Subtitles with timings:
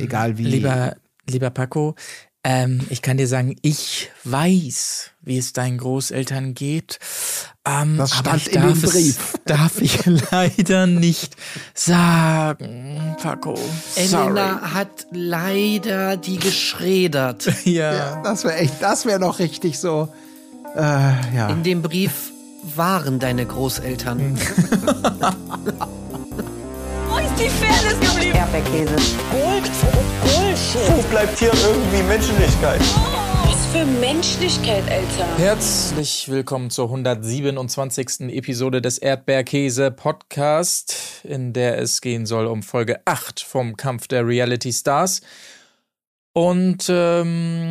[0.00, 0.44] egal wie.
[0.44, 0.96] Lieber,
[1.28, 1.94] lieber Paco,
[2.44, 6.98] ähm, ich kann dir sagen, ich weiß, wie es deinen Großeltern geht.
[7.66, 9.34] Ähm, Das aber stand ich in darf dem es- Brief.
[9.44, 9.98] darf ich
[10.30, 11.36] leider nicht
[11.74, 13.56] sagen, Paco.
[13.94, 14.26] Sorry.
[14.30, 17.48] Elena hat leider die geschredert.
[17.64, 17.92] Ja.
[17.92, 20.08] Ja, das wäre echt, das wäre noch richtig so.
[20.76, 21.48] Äh, ja.
[21.50, 22.30] In dem Brief
[22.76, 24.38] waren deine Großeltern.
[27.38, 28.36] Ist die Fairness geblieben?
[28.36, 28.96] Erdbeerkäse.
[29.30, 29.70] Gold,
[30.22, 30.96] Bullshit.
[30.96, 32.80] Wo bleibt hier irgendwie Menschlichkeit?
[32.80, 35.38] Was für Menschlichkeit, Alter.
[35.38, 38.34] Herzlich willkommen zur 127.
[38.34, 44.26] Episode des Erdbeerkäse Podcast, in der es gehen soll um Folge 8 vom Kampf der
[44.26, 45.20] Reality Stars.
[46.32, 47.68] Und ähm,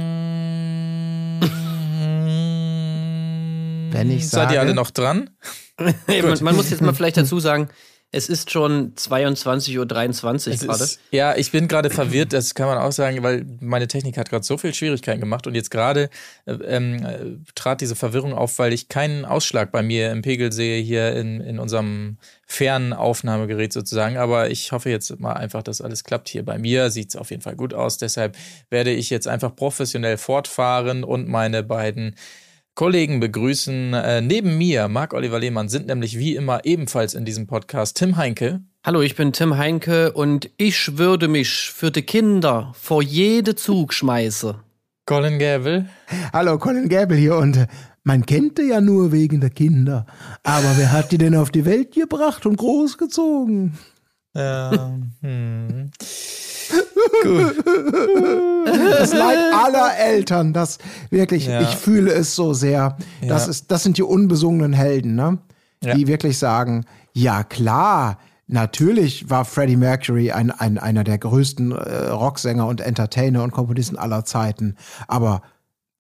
[3.92, 5.30] Wenn ich seid ihr sage- alle noch dran?
[5.78, 7.68] man, man muss jetzt mal vielleicht dazu sagen,
[8.12, 10.84] es ist schon 22.23 Uhr gerade.
[10.84, 14.30] ist, ja, ich bin gerade verwirrt, das kann man auch sagen, weil meine Technik hat
[14.30, 16.10] gerade so viel Schwierigkeiten gemacht und jetzt gerade
[16.46, 20.54] äh, ähm, äh, trat diese Verwirrung auf, weil ich keinen Ausschlag bei mir im Pegel
[20.54, 24.16] sehe hier in, in unserem fernen Aufnahmegerät sozusagen.
[24.16, 26.90] Aber ich hoffe jetzt mal einfach, dass alles klappt hier bei mir.
[26.92, 27.98] Sieht es auf jeden Fall gut aus.
[27.98, 28.38] Deshalb
[28.70, 32.16] werde ich jetzt einfach professionell fortfahren und meine beiden
[32.78, 33.96] Kollegen begrüßen.
[33.96, 38.62] Äh, neben mir, Marc-Oliver Lehmann, sind nämlich wie immer ebenfalls in diesem Podcast Tim Heinke.
[38.86, 43.96] Hallo, ich bin Tim Heinke und ich würde mich für die Kinder vor jede Zug
[43.96, 44.58] schmeißen.
[45.08, 45.90] Colin Gäbel.
[46.32, 47.68] Hallo, Colin Gable hier und äh,
[48.04, 50.06] man kennt die ja nur wegen der Kinder.
[50.44, 53.76] Aber wer hat die denn auf die Welt gebracht und großgezogen?
[54.38, 55.92] Ähm, hm.
[58.98, 60.78] Das Leid aller Eltern, das
[61.10, 61.62] wirklich, Ja.
[61.62, 62.98] ich fühle es so sehr.
[63.28, 63.52] Das, Ja.
[63.52, 65.38] ist, das sind die unbesungenen Helden, ne?
[65.84, 65.94] Ja.
[65.94, 72.08] Die wirklich sagen, ja klar, natürlich war Freddie Mercury ein, ein, einer der größten äh,
[72.10, 74.76] Rocksänger und Entertainer und Komponisten aller Zeiten.
[75.08, 75.42] Aber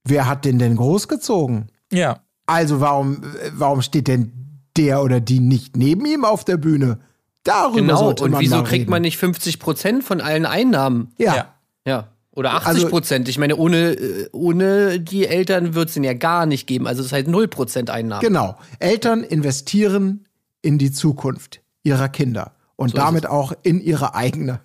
[0.03, 1.67] wer hat den denn großgezogen?
[1.93, 3.21] Ja, Also warum,
[3.53, 4.31] warum steht denn
[4.77, 6.99] der oder die nicht neben ihm auf der Bühne?
[7.47, 8.91] Darüber Genau, sollte und man wieso kriegt reden.
[8.91, 11.13] man nicht 50 Prozent von allen Einnahmen?
[11.17, 11.53] Ja, ja.
[11.85, 12.07] Ja.
[12.31, 13.29] Oder 80 Also- Prozent.
[13.29, 16.85] ich meine, ohne, äh, ohne die Eltern wird es ja gar nicht geben.
[16.87, 18.21] Also das heißt 0 Prozent Einnahmen.
[18.21, 18.57] genau.
[18.79, 20.25] Eltern investieren
[20.61, 24.59] in die Zukunft ihrer Kinder und So ist damit auch in ihre eigene.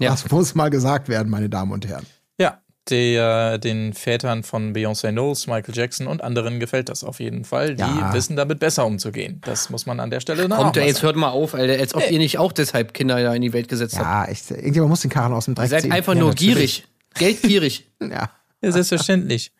[0.00, 0.10] Ja.
[0.10, 2.04] Das muss mal gesagt werden, meine Damen und Herren.
[2.90, 7.44] Ja, der, den Vätern von Beyoncé Knowles, Michael Jackson und anderen gefällt das auf jeden
[7.44, 7.74] Fall.
[7.76, 8.12] Die Ja.
[8.12, 9.40] wissen damit besser umzugehen.
[9.44, 11.06] Das muss man an der Stelle noch Kommt ja, jetzt sagen.
[11.06, 13.68] hört mal auf, Alter, als ob ihr nicht auch deshalb Kinder da in die Welt
[13.68, 14.28] gesetzt habt.
[14.28, 15.92] Ja, ich, irgendjemand muss den Karren aus dem Dreck Ihr seid ziehen.
[15.92, 16.54] einfach Ja, nur natürlich.
[16.54, 16.84] gierig.
[17.14, 17.88] Geldgierig.
[18.02, 18.30] Ja.
[18.64, 19.52] Ja, selbstverständlich.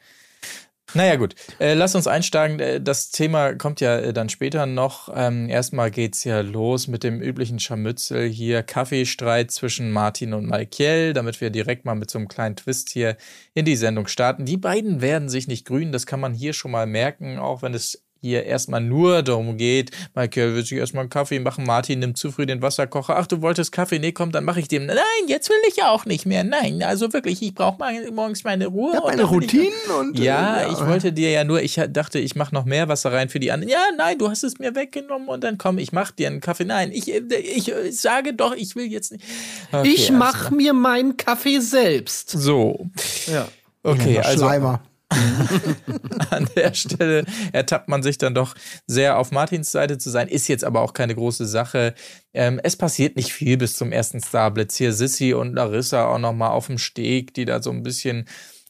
[0.95, 1.35] Naja, gut.
[1.59, 2.61] Äh, lass uns einsteigen.
[2.61, 5.11] Äh, Das Thema kommt ja äh, dann später noch.
[5.15, 8.63] Ähm, erstmal geht's ja los mit dem üblichen Scharmützel hier.
[8.63, 13.17] Kaffeestreit zwischen Martin und Malkiel, damit wir direkt mal mit so einem kleinen Twist hier
[13.55, 14.45] in die Sendung starten.
[14.45, 17.75] Die beiden werden sich nicht grün, das kann man hier schon mal merken, auch wenn
[17.75, 22.17] es hier erstmal nur darum geht, Michael will sich erstmal einen Kaffee machen, Martin nimmt
[22.17, 23.17] zu früh den Wasserkocher.
[23.19, 23.99] Ach, du wolltest Kaffee?
[23.99, 24.87] Nee, komm, dann mache ich dem.
[24.87, 24.97] Nein,
[25.27, 26.45] jetzt will ich auch nicht mehr.
[26.45, 27.77] Nein, also wirklich, ich brauche
[28.13, 28.93] morgens meine Ruhe.
[28.93, 30.19] Und meine Routinen und.
[30.19, 33.29] äh, ja, ich wollte dir ja nur, ich dachte, ich mache noch mehr Wasser rein
[33.29, 33.71] für die anderen.
[33.73, 36.65] Ja, nein, du hast es mir weggenommen und dann komm, ich mach dir einen Kaffee.
[36.65, 39.25] Nein, ich, äh, ich äh, sage doch, ich will jetzt nicht.
[39.73, 40.55] Okay, ich alles mach klar.
[40.55, 42.31] mir meinen Kaffee selbst.
[42.31, 42.87] So,
[43.27, 43.49] Ja.
[43.83, 44.81] okay, Ja, also Schleimer.
[46.31, 48.55] an der Stelle ertappt man sich dann doch
[48.87, 50.29] sehr auf Martins Seite zu sein.
[50.29, 51.95] Ist jetzt aber auch keine große Sache.
[52.35, 54.77] Ähm, es passiert nicht viel bis zum ersten Starblitz.
[54.77, 58.27] Hier Sissy und Larissa auch noch mal auf dem Steg, die da so ein bisschen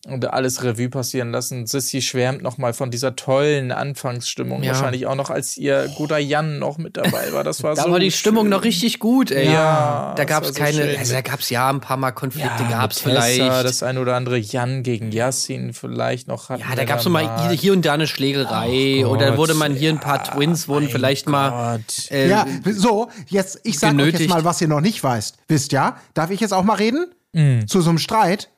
[0.09, 1.67] und alles Revue passieren lassen.
[1.67, 4.65] Sissy schwärmt noch mal von dieser tollen Anfangsstimmung.
[4.65, 4.73] Ja.
[4.73, 7.45] Wahrscheinlich auch noch, als ihr guter Jan noch mit dabei war.
[7.45, 8.51] Das war Da so war die Stimmung schön.
[8.51, 9.47] noch richtig gut, ey.
[9.53, 10.97] Ja, Da gab es so keine, schön.
[10.99, 13.41] also da gab es ja ein paar Mal Konflikte, Ja, gab es vielleicht.
[13.41, 16.63] Das ein oder andere Jan gegen Yassin vielleicht noch hatten.
[16.69, 17.51] ja, da gab es mal mal.
[17.53, 21.29] hier- und da eine Schlägerei oder Gott, wurde man hier ein paar Twins wurden vielleicht
[21.29, 21.79] mal.
[21.79, 22.11] Gott.
[22.11, 24.21] Äh, Ja, so, jetzt, ich sag euch genötigt.
[24.23, 25.37] jetzt mal, was ihr noch nicht weißt.
[25.49, 25.97] Wisst ja?
[26.15, 27.07] Darf ich jetzt auch mal reden?
[27.33, 27.67] Mhm.
[27.69, 28.49] Zu so einem Streit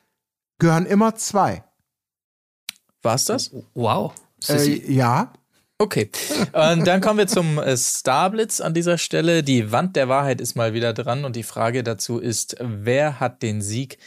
[0.59, 1.63] gehören immer zwei.
[3.01, 3.51] War's das?
[3.73, 4.13] Wow.
[4.49, 5.33] Äh, ja.
[5.77, 6.09] Okay.
[6.53, 9.43] Und dann kommen wir zum äh, Starblitz an dieser Stelle.
[9.43, 13.43] Die Wand der Wahrheit ist mal wieder dran und die Frage dazu ist, wer hat
[13.43, 13.97] den Sieg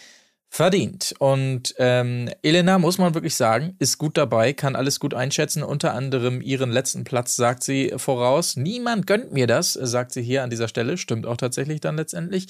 [0.48, 1.14] verdient?
[1.18, 5.62] Und ähm, Elena, muss man wirklich sagen, ist gut dabei, kann alles gut einschätzen.
[5.62, 8.56] Unter anderem ihren letzten Platz sagt sie voraus.
[8.56, 10.96] Niemand gönnt mir das, sagt sie hier an dieser Stelle.
[10.96, 12.46] Stimmt auch tatsächlich dann letztendlich.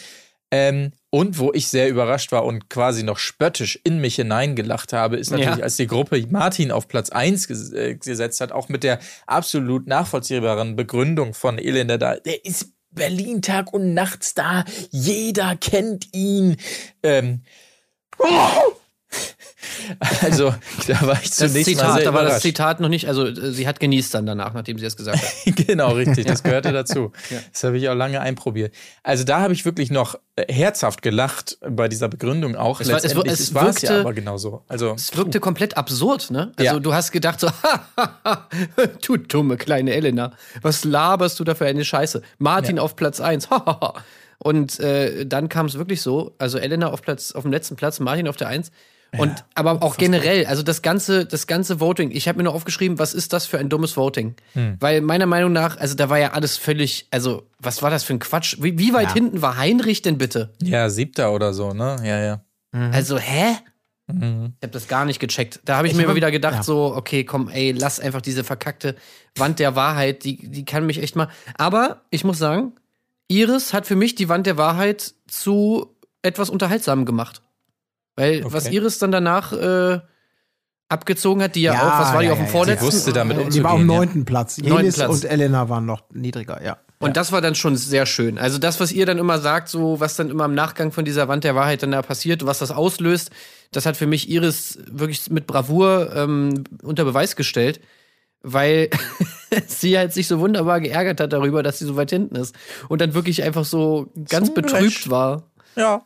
[0.50, 5.16] Ähm, und wo ich sehr überrascht war und quasi noch spöttisch in mich hineingelacht habe,
[5.16, 5.62] ist natürlich, Ja.
[5.62, 9.86] als die Gruppe Martin auf Platz 1 ges äh, gesetzt hat, auch mit der absolut
[9.86, 12.16] nachvollziehbaren Begründung von Elender da.
[12.16, 14.64] Der ist Berlin Tag und Nachts da.
[14.90, 16.56] Jeder kennt ihn.
[17.02, 17.42] Ähm,
[20.22, 20.54] also,
[20.86, 22.40] da war ich zunächst mal Zitat, sehr da war das.
[22.42, 25.56] Zitat noch nicht, also äh, sie hat genießt dann danach, nachdem sie es gesagt hat.
[25.66, 26.26] genau, richtig.
[26.26, 27.12] Das gehörte dazu.
[27.52, 28.74] Das habe ich auch lange einprobiert.
[29.02, 32.80] Also da habe ich wirklich noch äh, herzhaft gelacht bei dieser Begründung auch.
[32.80, 34.62] Es war- es es war es ja aber genauso.
[34.68, 36.52] Also Es wirkte komplett absurd, ne?
[36.56, 36.78] Also Ja.
[36.80, 37.48] du hast gedacht so,
[39.06, 40.32] du dumme kleine Elena,
[40.62, 42.22] was laberst du da für eine Scheiße?
[42.38, 43.48] Martin auf Platz 1,
[44.38, 47.98] Und äh, dann kam es wirklich so, also Elena auf Platz, auf dem letzten Platz,
[48.00, 48.70] Martin auf der 1.
[49.16, 52.98] Und aber auch generell, also das ganze, das ganze Voting, ich habe mir nur aufgeschrieben,
[52.98, 54.34] was ist das für ein dummes Voting?
[54.52, 54.76] Hm.
[54.80, 58.12] Weil meiner Meinung nach, also da war ja alles völlig, also was war das für
[58.12, 58.56] ein Quatsch?
[58.60, 60.52] Wie, wie weit hinten war Heinrich denn bitte?
[60.62, 61.96] ja, siebter oder so, ne?
[62.04, 62.40] Ja, ja.
[62.92, 63.56] Also, hä?
[64.10, 65.60] Ich habe das gar nicht gecheckt.
[65.64, 66.62] Da habe ich, Ich mir immer wieder gedacht, ja.
[66.62, 68.96] so, okay, komm, ey, lass einfach diese verkackte
[69.36, 71.28] Wand der Wahrheit, die, die kann mich echt mal.
[71.58, 72.72] Aber ich muss sagen,
[73.28, 77.42] Iris hat für mich die Wand der Wahrheit zu etwas unterhaltsamem gemacht.
[78.18, 78.76] Weil was Okay.
[78.76, 80.00] Iris dann danach äh,
[80.88, 82.52] abgezogen hat, die ja, auch, was war die ja, auf dem ja, ja.
[82.52, 82.90] vorletzten?
[82.90, 83.64] Sie wusste damit Die umzugehen.
[83.64, 83.86] war am ja.
[83.86, 84.58] neunten Platz.
[84.58, 85.10] Neunten Platz.
[85.10, 86.78] und Elena waren noch niedriger, ja.
[87.00, 88.38] Und das war dann schon sehr schön.
[88.38, 91.28] Also das, was ihr dann immer sagt, so was dann immer im Nachgang von dieser
[91.28, 93.30] Wand der Wahrheit dann da passiert, was das auslöst,
[93.70, 97.80] das hat für mich Iris wirklich mit Bravour ähm, unter Beweis gestellt,
[98.42, 98.90] weil
[99.68, 102.56] sie halt sich so wunderbar geärgert hat darüber, dass sie so weit hinten ist
[102.88, 105.10] und dann wirklich einfach so ganz Zu betrübt Recht.
[105.10, 105.44] war.
[105.76, 106.02] Ja.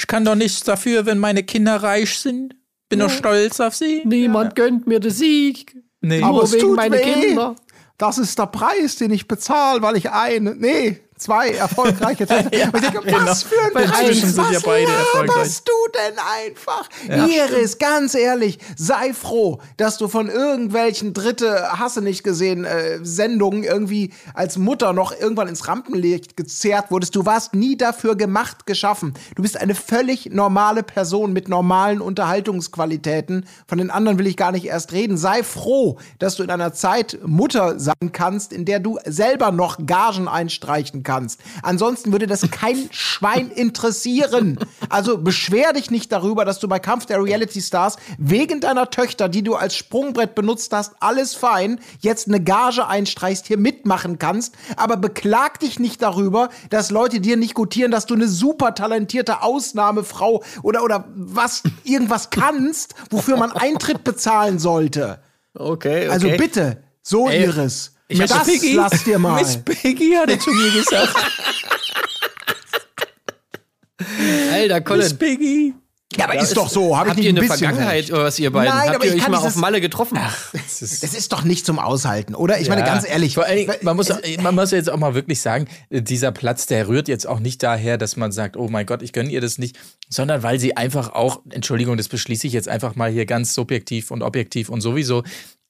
[0.00, 2.56] Ich kann doch nichts dafür, wenn meine Kinder reich sind.
[2.88, 4.00] Bin doch stolz auf sie.
[4.06, 5.76] Niemand gönnt mir den Sieg.
[6.00, 6.22] Nee.
[6.22, 7.02] Aber Nur es wegen tut meine weh.
[7.02, 7.54] Kinder.
[7.98, 12.50] Das ist der Preis, den ich bezahle, weil ich ein, nee, zwei erfolgreiche Tänzer.
[12.72, 15.62] Und ich denke, was für ein Weil Preis, sind was ja beide erfolgreich.
[15.64, 16.88] du denn einfach?
[17.28, 23.64] Iris, ganz ehrlich, sei froh, dass du von irgendwelchen dritte, hasse nicht gesehen, äh, Sendungen
[23.64, 27.14] irgendwie als Mutter noch irgendwann ins Rampenlicht gezerrt wurdest.
[27.14, 29.14] Du warst nie dafür gemacht, geschaffen.
[29.36, 33.46] Du bist eine völlig normale Person mit normalen Unterhaltungsqualitäten.
[33.66, 35.18] Von den anderen will ich gar nicht erst reden.
[35.18, 39.86] Sei froh, dass du in einer Zeit Mutter sein kannst, in der du selber noch
[39.86, 41.09] Gagen einstreichen kannst.
[41.62, 44.58] Ansonsten würde das kein Schwein interessieren.
[44.88, 49.28] Also beschwer dich nicht darüber, dass du bei Kampf der Reality Stars wegen deiner Töchter,
[49.28, 54.54] die du als Sprungbrett benutzt hast, alles fein, jetzt eine Gage einstreichst, hier mitmachen kannst,
[54.76, 59.42] aber beklag dich nicht darüber, dass Leute dir nicht gutieren, dass du eine super talentierte
[59.42, 65.20] Ausnahmefrau oder oder was irgendwas kannst, wofür man Eintritt bezahlen sollte.
[65.54, 66.08] Okay, okay.
[66.08, 67.94] Also bitte, so Ey, Iris.
[68.10, 69.40] Ich hab das Piggy- lass dir mal.
[69.40, 71.14] Miss Piggy hat es zu mir gesagt.
[74.52, 75.02] Alter, Colin.
[75.04, 75.74] Miss Piggy.
[76.16, 78.12] Ja, aber ist doch so, ich Habt nicht ihr ein eine Vergangenheit recht.
[78.12, 78.74] was ihr beiden?
[78.74, 80.18] Nein, Habt aber ihr ich euch mal auf Malle getroffen?
[80.52, 82.58] Das ist Das ist doch nicht zum Aushalten, oder?
[82.60, 83.34] Ich meine, ganz ehrlich.
[83.34, 84.08] Vor allen Dingen, man muss,
[84.42, 87.96] man muss jetzt auch mal wirklich sagen, dieser Platz, der rührt jetzt auch nicht daher,
[87.96, 89.78] dass man sagt, oh mein Gott, ich gönne ihr das nicht,
[90.08, 94.10] sondern weil sie einfach auch, Entschuldigung, das beschließe ich jetzt einfach mal hier ganz subjektiv
[94.10, 95.22] und objektiv und sowieso.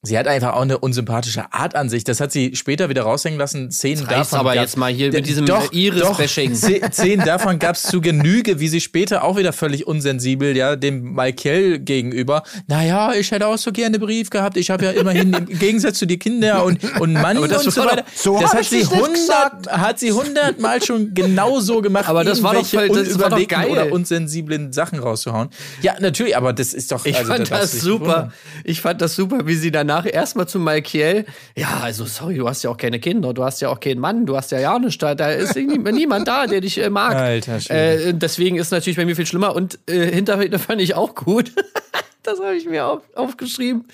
[0.03, 2.03] Sie hat einfach auch eine unsympathische Art an sich.
[2.03, 3.69] Das hat sie später wieder raushängen lassen.
[3.69, 4.39] Szenen Das davon.
[4.39, 6.55] aber gab- jetzt mal hier mit diesem doch, Iris-Bashing.
[6.55, 11.13] Szenen davon gab es zu Genüge, wie sie später auch wieder völlig unsensibel, ja, dem
[11.13, 12.41] Michael gegenüber.
[12.65, 14.57] Naja, ich hätte auch so gerne einen Brief gehabt.
[14.57, 17.85] Ich habe ja immerhin im Gegensatz zu die Kinder und, und Mann das und so
[17.85, 18.03] weiter.
[18.15, 19.71] so das hat sie das nicht hundert, gesagt.
[19.71, 22.09] hat sie hundertmal schon genau so gemacht.
[22.09, 23.69] Aber das war doch voll- das war doch geil.
[23.69, 25.49] oder unsensiblen Sachen rauszuhauen.
[25.83, 27.05] Ja, natürlich, aber das ist doch.
[27.05, 28.31] Ich also, fand das dich super.
[28.63, 32.63] Ich fand das super, wie sie danach erstmal zu Malkiel, ja, also sorry, du hast
[32.63, 34.97] ja auch keine Kinder, du hast ja auch keinen Mann, du hast ja ja nichts
[34.99, 37.15] da, da ist nie- niemand da, der dich äh, mag.
[37.15, 41.15] Alter äh, deswegen ist natürlich bei mir viel schlimmer und äh, Hinterwäldler fand ich auch
[41.15, 41.51] gut.
[42.23, 43.85] das habe ich mir auf, aufgeschrieben,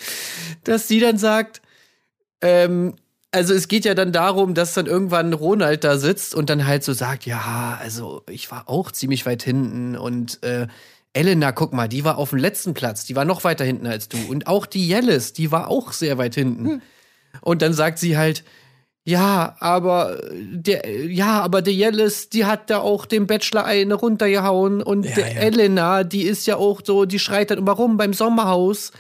[0.64, 1.62] dass sie dann sagt,
[2.42, 2.96] ähm,
[3.32, 6.84] also es geht ja dann darum, dass dann irgendwann Ronald da sitzt und dann halt
[6.84, 10.68] so sagt, ja, also ich war auch ziemlich weit hinten und äh,
[11.18, 14.08] Elena, guck mal, die war auf dem letzten Platz, die war noch weiter hinten als
[14.08, 16.82] du und auch die Jellis, die war auch sehr weit hinten.
[17.42, 18.44] Und dann sagt sie halt,
[19.04, 24.84] ja, aber der, ja, aber der Jellis, die hat da auch dem Bachelor eine runtergehauen
[24.84, 25.40] und der ja.
[25.40, 28.92] Elena, die ist ja auch so, die schreit dann immer rum beim Sommerhaus.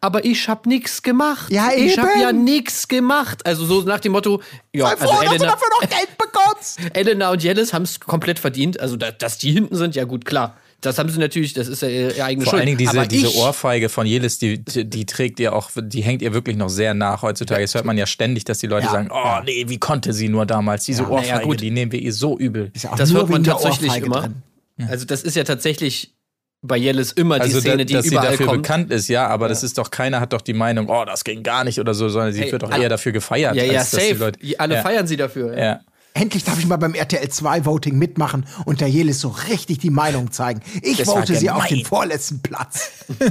[0.00, 1.50] Aber ich hab nix gemacht.
[1.50, 2.20] Ja, Ich hab eben.
[2.20, 3.46] ja nix gemacht.
[3.46, 6.18] Also so nach dem Motto, ja, Sei froh, also dass du Elena, dafür noch Geld
[6.18, 6.78] bekommst.
[6.92, 8.78] Elena und Jellis haben es komplett verdient.
[8.78, 10.58] Also da, dass die hinten sind, ja gut, klar.
[10.84, 12.60] Das haben sie natürlich, das ist ja ihre eigene Vor Schuld.
[12.60, 16.22] allen Dingen diese, diese Ohrfeige von Jelis, die, die, die trägt ihr auch, die hängt
[16.22, 17.62] ihr wirklich noch sehr nach heutzutage.
[17.62, 18.92] Das hört man ja ständig, dass die Leute Ja.
[18.92, 20.84] sagen, oh nee, wie konnte sie nur damals?
[20.84, 21.60] Diese Ja, na ja, Ohrfeige, gut.
[21.60, 22.70] die nehmen wir ihr so übel.
[22.80, 24.28] Ja Das hört man tatsächlich Ohrfeige immer.
[24.88, 26.14] Also das ist ja tatsächlich
[26.66, 28.62] bei Jellis immer die Also, Szene, da, die dass sie überall dafür kommt.
[28.62, 31.42] bekannt ist, ja, aber das ist doch, keiner hat doch die Meinung, oh, das ging
[31.42, 33.54] gar nicht oder so, sondern sie Hey, wird doch eher dafür gefeiert.
[33.54, 34.18] Ja, ja, als dass die Safe.
[34.18, 35.58] Leute, Alle ja, feiern sie dafür.
[35.58, 35.80] Ja.
[36.16, 39.90] Endlich darf ich mal beim RTL 2 Voting mitmachen und der Jelis so richtig die
[39.90, 40.60] Meinung zeigen.
[40.80, 42.90] Ich Das vote sie auf den vorletzten Platz.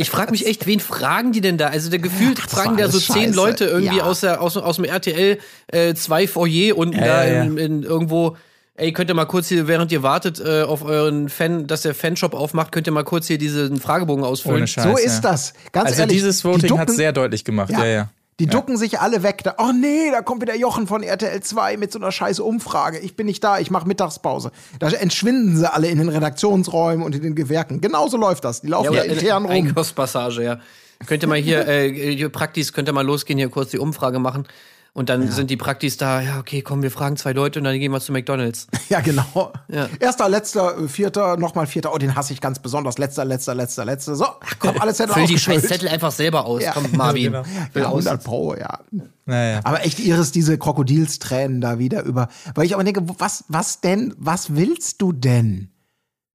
[0.00, 1.66] Ich frage mich echt, wen fragen die denn da?
[1.70, 3.34] Also der gefühlt Ach, fragen da so alles zehn scheiße.
[3.34, 4.04] Leute irgendwie Ja.
[4.04, 5.38] aus, der, aus, aus dem RTL
[5.72, 7.42] äh, 2 Foyer unten Ja, da ja, ja.
[7.42, 8.36] In, in irgendwo.
[8.76, 11.96] Ey, könnt ihr mal kurz hier, während ihr wartet äh, auf euren Fan, dass der
[11.96, 14.58] Fanshop aufmacht, könnt ihr mal kurz hier diesen Fragebogen ausfüllen.
[14.58, 14.84] Ohne Scheiß.
[14.84, 14.98] So ja.
[14.98, 15.52] ist das.
[15.72, 16.16] Ganz Also ehrlich.
[16.18, 17.70] dieses die Voting hat ducken- sehr deutlich gemacht.
[17.70, 18.08] Ja, ja.
[18.40, 19.42] Die ducken sich alle weg.
[19.42, 22.98] Da, oh nee, da kommt wieder Jochen von RTL 2 mit so einer scheiß Umfrage.
[22.98, 24.52] Ich bin nicht da, ich mache Mittagspause.
[24.78, 27.80] Da entschwinden sie alle in den Redaktionsräumen und in den Gewerken.
[27.80, 28.60] Genauso läuft das.
[28.60, 29.52] Die laufen ja, oder intern rum.
[29.52, 30.60] Einkaufspassage, ja.
[31.06, 34.20] Könnt ihr mal hier, äh, hier Praktis, könnt ihr mal losgehen, hier kurz die Umfrage
[34.20, 34.46] machen.
[34.94, 37.78] Und dann sind die Praktis da, ja, okay, komm, wir fragen zwei Leute und dann
[37.78, 38.66] gehen wir zu McDonalds.
[38.88, 39.52] Ja, genau.
[39.68, 39.86] Ja.
[40.00, 41.92] Erster, letzter, äh, vierter, nochmal vierter.
[41.92, 42.96] Oh, den hasse ich ganz besonders.
[42.96, 44.16] Letzter, letzter, letzter, letzter.
[44.16, 44.24] So,
[44.58, 46.62] komm, alles Zettel Füll die scheiß Zettel einfach selber aus.
[46.62, 46.72] Ja.
[46.72, 47.32] Komm, Marvin.
[47.32, 47.44] Genau.
[47.74, 48.06] Will Ja, aus.
[48.06, 48.80] 100 Pro, ja.
[49.26, 49.60] Naja.
[49.64, 52.28] Aber echt Iris, diese Krokodilstränen da wieder über.
[52.54, 55.70] Weil ich aber denke, was, was denn, was willst du denn?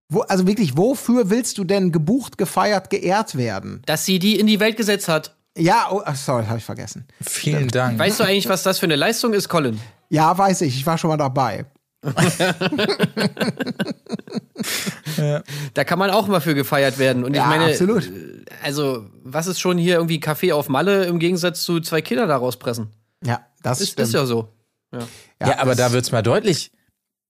[0.10, 3.82] Wo, also wirklich, wofür willst du denn gebucht, gefeiert, geehrt werden?
[3.88, 5.36] Dass sie die in die Welt gesetzt hat.
[5.58, 7.06] Ja, oh, ach, sorry, habe ich vergessen.
[7.22, 8.00] Vielen Dank.
[8.00, 9.80] Weißt du eigentlich, was das für eine Leistung ist, Colin?
[10.10, 11.66] Ja, weiß ich, ich war schon mal dabei.
[15.74, 17.24] Da kann man auch mal für gefeiert werden.
[17.24, 18.06] Und Ja, ich meine, absolut.
[18.08, 22.28] äh, also, was ist schon hier irgendwie Kaffee auf Malle im Gegensatz zu zwei Kinder
[22.28, 22.90] da rauspressen?
[23.26, 24.08] Ja, das Ist, stimmt.
[24.08, 24.50] ist ja so.
[24.92, 26.72] ja, aber das- da wird's mal deutlich.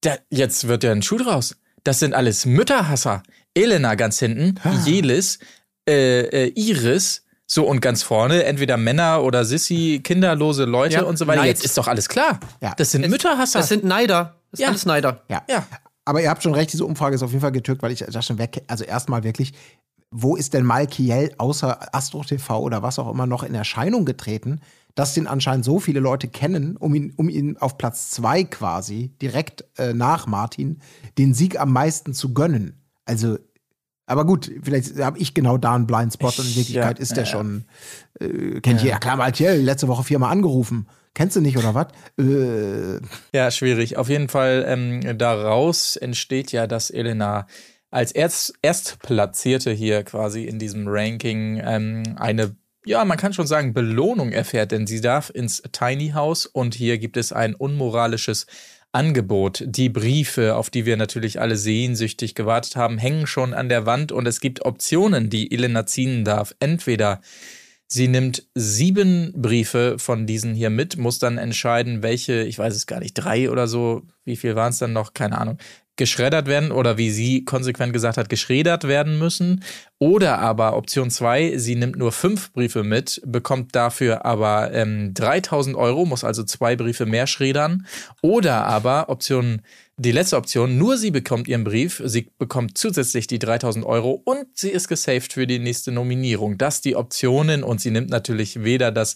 [0.02, 1.56] Da, jetzt wird ja ein Schuh draus.
[1.84, 3.24] Das sind alles Mütterhasser.
[3.54, 5.40] Elena ganz hinten, Jelis,
[5.88, 7.23] äh, äh, Iris,
[7.54, 11.42] so und ganz vorne, entweder Männer oder Sissy, kinderlose Leute Ja, und so weiter.
[11.42, 11.50] Neid.
[11.50, 12.40] Jetzt ist doch alles klar.
[12.62, 12.74] Ja.
[12.78, 13.60] Das sind Mütterhasser.
[13.60, 14.36] Das sind Neider.
[14.52, 14.70] Das ist Ja.
[14.70, 15.22] alles Neider.
[15.30, 15.44] Ja.
[15.50, 15.66] ja.
[16.06, 18.26] Aber ihr habt schon recht, diese Umfrage ist auf jeden Fall getückt, weil ich das
[18.26, 18.64] schon weg.
[18.68, 19.54] Also erstmal wirklich,
[20.12, 24.60] wo ist denn Malkiel außer Astro TV oder was auch immer noch in Erscheinung getreten,
[24.96, 29.10] dass den anscheinend so viele Leute kennen, um ihn, um ihn auf Platz zwei quasi,
[29.22, 30.80] direkt äh, nach Martin,
[31.18, 32.82] den Sieg am meisten zu gönnen.
[33.06, 33.38] Also,
[34.14, 37.24] aber gut, vielleicht habe ich genau da einen Blindspot und in Wirklichkeit ja, ist der
[37.24, 37.30] ja.
[37.30, 37.66] schon,
[38.20, 40.88] äh, kennt ihr, ja klar, Malkiel, letzte Woche viermal angerufen.
[41.16, 41.88] Kennst du nicht oder was?
[42.18, 43.00] Äh,
[43.34, 43.98] Ja, schwierig.
[43.98, 47.48] Auf jeden Fall ähm, daraus entsteht ja, dass Elena
[47.92, 52.56] als Erst Erstplatzierte hier quasi in diesem Ranking ähm, eine,
[52.86, 56.98] ja, man kann schon sagen, Belohnung erfährt, denn sie darf ins Tiny House und hier
[56.98, 58.48] gibt es ein unmoralisches
[58.94, 59.64] Angebot.
[59.66, 64.12] Die Briefe, auf die wir natürlich alle sehnsüchtig gewartet haben, hängen schon an der Wand
[64.12, 66.56] und es gibt Optionen, die Elena ziehen darf.
[66.60, 67.22] Entweder
[67.88, 72.88] Sie nimmt sieben Briefe von diesen hier mit, muss dann entscheiden, welche, ich weiß es
[72.88, 75.60] gar nicht, drei oder so, wie viel waren es dann noch, keine Ahnung,
[75.96, 79.64] geschreddert werden oder wie sie konsequent gesagt hat, geschreddert werden müssen.
[80.00, 85.76] Oder aber Option zwei, sie nimmt nur fünf Briefe mit, bekommt dafür aber ähm, 3000
[85.76, 87.86] Euro, muss also zwei Briefe mehr schreddern.
[88.22, 89.62] Oder aber Option
[89.98, 94.46] die letzte Option, nur sie bekommt ihren Brief, sie bekommt zusätzlich die 3000 Euro und
[94.56, 96.58] sie ist gesaved für die nächste Nominierung.
[96.58, 99.14] Das die Optionen und sie nimmt natürlich weder das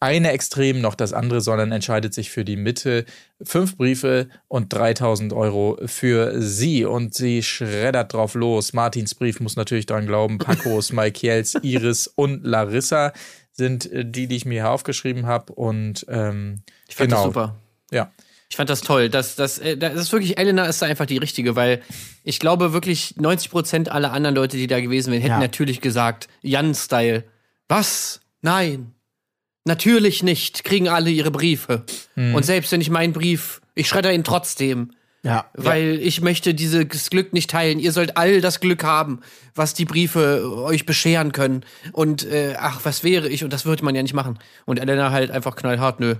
[0.00, 3.04] eine Extrem noch das andere, sondern entscheidet sich für die Mitte.
[3.42, 8.72] Fünf Briefe und 3000 Euro für sie und sie schreddert drauf los.
[8.72, 10.38] Martins Brief muss natürlich dran glauben.
[10.38, 13.12] Pacos, Michaels, Iris und Larissa
[13.52, 17.22] sind äh, die, die ich mir hier aufgeschrieben habe und ähm, Ich fand genau.
[17.22, 17.56] das super.
[17.90, 18.10] Ja.
[18.48, 19.08] Ich fand das toll.
[19.08, 21.80] Das, das, äh, das ist wirklich, Elena ist da einfach die richtige, weil
[22.22, 25.40] ich glaube wirklich 90 Prozent aller anderen Leute, die da gewesen wären, hätten Ja.
[25.40, 27.24] natürlich gesagt, Jan-Style.
[27.68, 28.20] Was?
[28.42, 28.92] Nein.
[29.66, 30.64] Natürlich nicht.
[30.64, 31.82] Kriegen alle ihre Briefe.
[32.14, 34.92] Und selbst wenn ich meinen Brief, ich schredder ihn trotzdem.
[35.22, 35.46] ja.
[35.54, 37.80] Weil ich möchte dieses Glück nicht teilen.
[37.80, 39.20] Ihr sollt all das Glück haben,
[39.56, 41.64] was die Briefe euch bescheren können.
[41.92, 43.42] Und äh, ach, was wäre ich?
[43.42, 44.38] Und das würde man ja nicht machen.
[44.66, 46.14] Und Elena halt einfach knallhart, nö.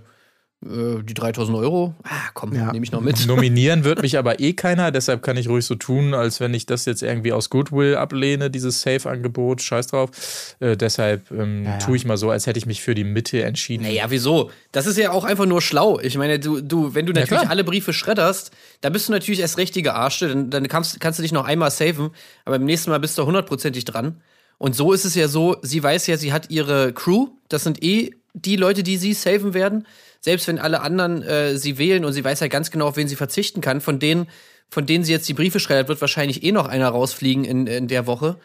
[0.64, 1.94] Äh, die 3000 Euro?
[2.02, 2.72] Ah, komm, Ja.
[2.72, 3.26] nehme ich noch mit.
[3.26, 6.64] Nominieren wird mich aber eh keiner, deshalb kann ich ruhig so tun, als wenn ich
[6.64, 10.56] das jetzt irgendwie aus Goodwill ablehne, dieses Safe-Angebot, scheiß drauf.
[10.60, 11.78] Äh, deshalb ähm, ja.
[11.78, 13.84] tue ich mal so, als hätte ich mich für die Mitte entschieden.
[13.84, 14.50] Naja, wieso?
[14.72, 16.00] Das ist ja auch einfach nur schlau.
[16.00, 17.50] Ich meine, du, du wenn du natürlich klar.
[17.50, 20.28] alle Briefe schredderst, dann bist du natürlich erst richtige Arsche.
[20.28, 22.10] Dann, dann kannst, kannst du dich noch einmal saven,
[22.46, 24.22] aber beim nächsten Mal bist du hundertprozentig dran.
[24.58, 27.28] Und so ist es ja so, sie weiß ja, sie hat ihre Crew.
[27.48, 29.86] Das sind eh die Leute, die sie saven werden.
[30.20, 33.08] Selbst wenn alle anderen äh, sie wählen und sie weiß ja ganz genau, auf wen
[33.08, 33.80] sie verzichten kann.
[33.80, 34.28] Von denen,
[34.68, 37.88] von denen sie jetzt die Briefe schreddert, wird wahrscheinlich eh noch einer rausfliegen in, in
[37.88, 38.38] der Woche.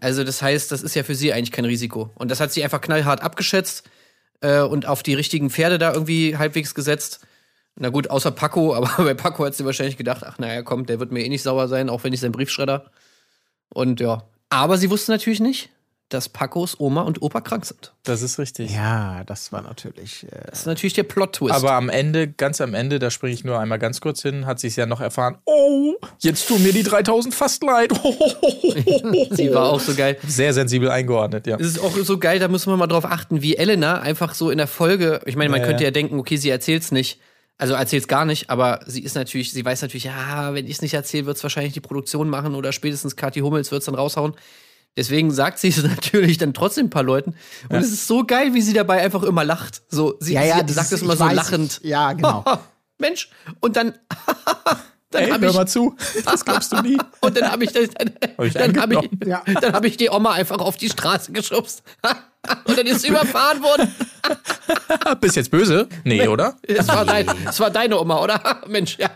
[0.00, 2.10] Also das heißt, das ist ja für sie eigentlich kein Risiko.
[2.14, 3.88] Und das hat sie einfach knallhart abgeschätzt
[4.40, 7.20] äh, und auf die richtigen Pferde da irgendwie halbwegs gesetzt.
[7.76, 11.00] Na gut, außer Paco, aber bei Paco hat sie wahrscheinlich gedacht, ach naja, komm, der
[11.00, 12.90] wird mir eh nicht sauer sein, auch wenn ich seinen Brief schredder.
[13.68, 14.28] Und ja.
[14.50, 15.70] Aber sie wusste natürlich nicht,
[16.10, 17.92] dass Pacos Oma und Opa krank sind.
[18.04, 18.70] Das ist richtig.
[18.72, 20.24] Ja, das war natürlich.
[20.24, 21.54] Äh, Das ist natürlich der Plot-Twist.
[21.54, 24.60] Aber am Ende, ganz am Ende, da springe ich nur einmal ganz kurz hin, hat
[24.60, 25.38] sie es ja noch erfahren.
[25.46, 27.90] Oh, jetzt tun mir die 3000 fast leid.
[29.30, 30.18] sie war auch so geil.
[30.26, 31.56] Sehr sensibel eingeordnet, ja.
[31.58, 34.50] Es ist auch so geil, da müssen wir mal drauf achten, wie Elena einfach so
[34.50, 35.88] in der Folge, ich meine, man Ja, könnte ja.
[35.88, 37.20] ja denken, okay, sie erzählt's nicht.
[37.56, 40.82] Also erzählt's gar nicht, aber sie ist natürlich, sie weiß natürlich, ja, wenn ich es
[40.82, 44.34] nicht erzähle, wird's wahrscheinlich die Produktion machen oder spätestens Kathi Hummels wird's dann raushauen.
[44.96, 47.34] Deswegen sagt sie es natürlich dann trotzdem ein paar Leuten.
[47.68, 49.82] Und es ist so geil, wie sie dabei einfach immer lacht.
[49.88, 51.80] So, sie, ja, ja, sie sagt es immer so weiß, lachend.
[51.82, 52.44] Ich, ja, genau.
[52.98, 53.94] Mensch, und dann,
[55.10, 55.96] dann Ey, habe hör ich, mal zu.
[56.24, 56.96] Das glaubst du nie.
[57.20, 57.88] und dann habe ich, dann,
[58.36, 59.26] Hab ich dann habe ich.
[59.26, 59.42] Ja.
[59.60, 61.82] dann habe ich die Oma einfach auf die Straße geschubst.
[62.64, 63.94] und dann ist sie überfahren worden.
[65.20, 65.88] Bist jetzt böse?
[66.04, 66.54] Nee, oder?
[66.62, 68.40] Es war, dein, es war deine Oma, oder?
[68.68, 69.10] Mensch, ja.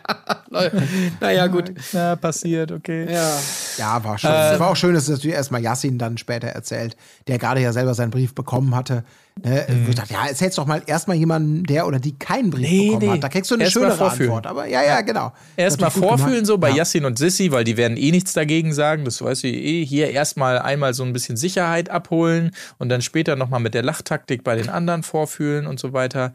[1.21, 1.73] Naja, gut.
[1.93, 3.11] Ja, passiert, okay.
[3.11, 3.39] Ja.
[3.79, 4.31] Ja, war schön.
[4.31, 7.73] Es war auch schön, dass es natürlich erstmal Yassin dann später erzählt, der gerade ja
[7.73, 9.05] selber seinen Brief bekommen hatte.
[9.45, 9.67] Ne?
[9.89, 13.07] Ich dachte, ja, erzähl's doch mal erstmal jemandem, der oder die keinen Brief Nee, bekommen
[13.07, 13.11] nee.
[13.13, 13.25] hat.
[13.25, 14.11] Da kriegst du eine Erst schönere.
[14.11, 14.47] Antwort.
[14.47, 15.33] Aber ja, ja, genau.
[15.57, 16.47] Erstmal vorfühlen, gemacht.
[16.47, 16.77] so bei ja.
[16.77, 19.05] Yassin und Sissy, weil die werden eh nichts dagegen sagen.
[19.05, 19.85] Das weiß sie eh.
[19.85, 24.45] Hier erstmal einmal so ein bisschen Sicherheit abholen und dann später nochmal mit der Lachtaktik
[24.45, 26.33] bei den anderen vorfühlen und so weiter.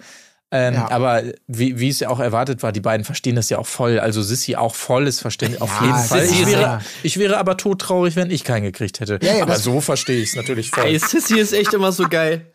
[0.51, 0.91] Ähm, Ja.
[0.91, 3.99] Aber wie, wie es ja auch erwartet war, die beiden verstehen das ja auch voll.
[3.99, 5.61] Also Sissy auch volles Verständnis.
[5.61, 6.25] Auf Ja, jeden Fall.
[6.25, 9.19] Ich ist wäre, ich wäre aber todtraurig, wenn ich keinen gekriegt hätte.
[9.23, 10.83] Ja, ja, aber so verstehe ich es natürlich voll.
[10.85, 12.45] Ey, Sissy ist echt immer so geil.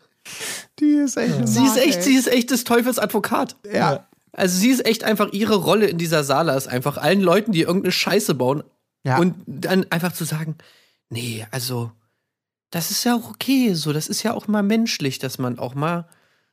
[0.79, 2.03] Die ist echt Sie ist Mark, echt, ey.
[2.03, 3.55] sie ist echt des Teufels Advokat.
[3.71, 4.05] Ja.
[4.31, 7.61] Also sie ist echt einfach ihre Rolle in dieser Sala ist einfach allen Leuten, die
[7.61, 8.63] irgendeine Scheiße bauen
[9.03, 9.17] Ja.
[9.17, 10.55] und dann einfach zu sagen,
[11.09, 11.91] nee, also
[12.71, 15.75] das ist ja auch okay, so das ist ja auch mal menschlich, dass man auch
[15.75, 16.07] mal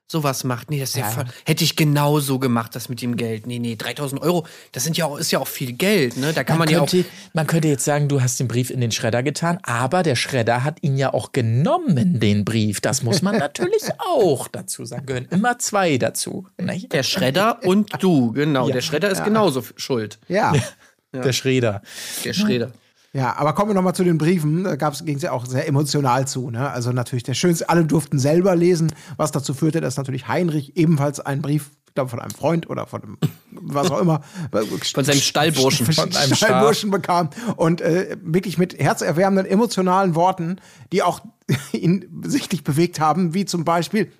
[0.08, 0.70] sowas macht.
[0.70, 1.10] Nee, das ist ja, Ja.
[1.10, 3.46] voll, hätte ich genauso gemacht, das mit dem Geld.
[3.48, 6.32] Nee, nee, 3000 Euro, das sind ja auch, ist ja auch viel Geld, ne?
[6.32, 6.88] Da kann man, ja auch.
[6.88, 10.14] könnte, man könnte jetzt sagen, du hast den Brief in den Schredder getan, aber der
[10.14, 12.80] Schredder hat ihn ja auch genommen, den Brief.
[12.80, 15.06] Das muss man natürlich auch dazu sagen.
[15.06, 16.46] Gehören immer zwei dazu.
[16.56, 16.92] Nicht?
[16.92, 18.70] Der Schredder und du, genau.
[18.70, 20.20] Der Schredder ist genauso schuld.
[20.28, 20.54] Ja.
[21.12, 21.82] Der Schredder.
[22.24, 22.72] Der Schredder.
[23.16, 24.64] Ja, aber kommen wir nochmal zu den Briefen.
[24.64, 26.50] Da ging es ja auch sehr emotional zu.
[26.50, 26.70] Ne?
[26.70, 31.20] Also natürlich der schönste, alle durften selber lesen, was dazu führte, dass natürlich Heinrich ebenfalls
[31.20, 33.18] einen Brief, ich glaube von einem Freund oder von einem,
[33.52, 34.20] was auch immer,
[34.92, 35.86] Von seinem Stallburschen.
[35.92, 40.60] Von einem Stallburschen bekam und äh, wirklich mit herzerwärmenden, emotionalen Worten,
[40.92, 41.20] die auch
[41.72, 44.12] ihn sichtlich bewegt haben, wie zum Beispiel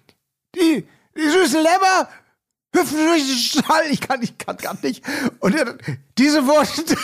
[0.54, 2.08] die, die süßen Lämmer
[2.74, 3.82] hüpfen durch den Stall.
[3.90, 5.04] Ich kann, ich kann gar nicht.
[5.40, 5.54] Und
[6.16, 6.96] diese Worte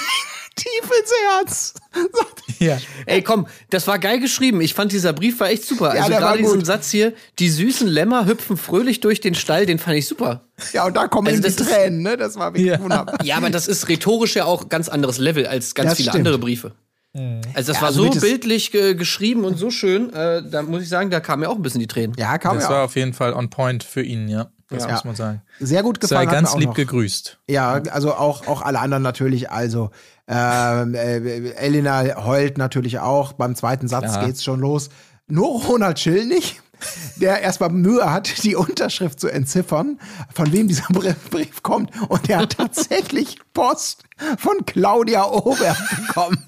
[0.62, 1.74] tief ins Herz.
[2.12, 2.78] Sagt, Ja.
[3.06, 4.60] Ey, komm, das war geil geschrieben.
[4.60, 5.94] Ich fand dieser Brief war echt super.
[5.94, 6.64] Ja, also gerade diesen.
[6.64, 10.48] Satz hier, die süßen Lämmer hüpfen fröhlich durch den Stall, den fand ich super.
[10.72, 12.16] Ja, und da kommen Also die Tränen, ne?
[12.16, 12.80] Das war wirklich Ja.
[12.80, 13.22] wunderbar.
[13.24, 16.26] Ja, aber das ist rhetorisch ja auch ganz anderes Level als ganz Das viele stimmt.
[16.26, 16.72] andere Briefe.
[17.14, 20.82] Also das Ja, war also so bildlich ge geschrieben und so schön, äh, da muss
[20.82, 22.16] ich sagen, da kamen mir auch ein bisschen die Tränen.
[22.18, 22.84] Ja, kam Das ja war auch.
[22.86, 24.50] auf jeden Fall on point für ihn, ja.
[24.72, 24.92] Das Ja.
[24.92, 25.42] muss man sagen.
[25.60, 26.28] Sehr gut Sei gefallen.
[26.28, 27.38] hat ganz lieb gegrüßt.
[27.48, 29.50] Ja, also auch, auch alle anderen natürlich.
[29.50, 29.90] Also
[30.28, 33.32] ähm, äh, Elena heult natürlich auch.
[33.34, 34.26] Beim zweiten Satz Klar.
[34.26, 34.88] geht's schon los.
[35.26, 36.60] Nur Ronald Schill nicht,
[37.16, 39.98] der erstmal Mühe hat, die Unterschrift zu entziffern,
[40.34, 40.86] von wem dieser
[41.30, 41.90] Brief, kommt.
[42.08, 44.02] Und der hat tatsächlich Post
[44.38, 46.44] von Claudia Obert bekommen.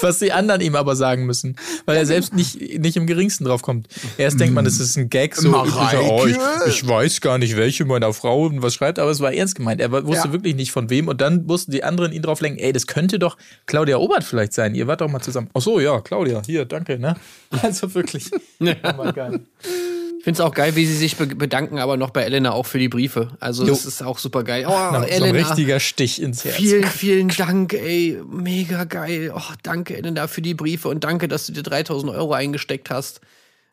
[0.00, 3.62] Was die anderen ihm aber sagen müssen, weil er selbst nicht, nicht im geringsten drauf
[3.62, 3.88] kommt.
[4.18, 6.00] Erst denkt man, das ist ein Gag, so Mareike?
[6.02, 6.36] oh, ich,
[6.68, 9.80] ich weiß gar nicht, welche meiner Frau und was schreibt, aber es war ernst gemeint.
[9.80, 10.32] Er wusste Ja.
[10.32, 13.18] wirklich nicht von wem und dann mussten die anderen ihn drauf lenken, ey, das könnte
[13.18, 13.36] doch
[13.66, 14.74] Claudia Obert vielleicht sein.
[14.74, 15.50] Ihr wart doch mal zusammen.
[15.54, 17.16] Ach so, ja, Claudia, hier, danke, ne?
[17.62, 18.30] Also wirklich.
[18.60, 19.40] Oh geil.
[19.62, 22.64] Ich finde es auch geil, wie sie sich be bedanken, aber noch bei Elena auch
[22.66, 23.28] für die Briefe.
[23.40, 24.64] Also das ist auch super geil.
[24.66, 26.56] Oh, So ein Elena, richtiger Stich ins Herz.
[26.56, 29.32] vielen, vielen Dank, ey, mega geil.
[29.34, 33.20] Oh, danke Elena für die Briefe und danke, dass du dir 3000 Euro eingesteckt hast.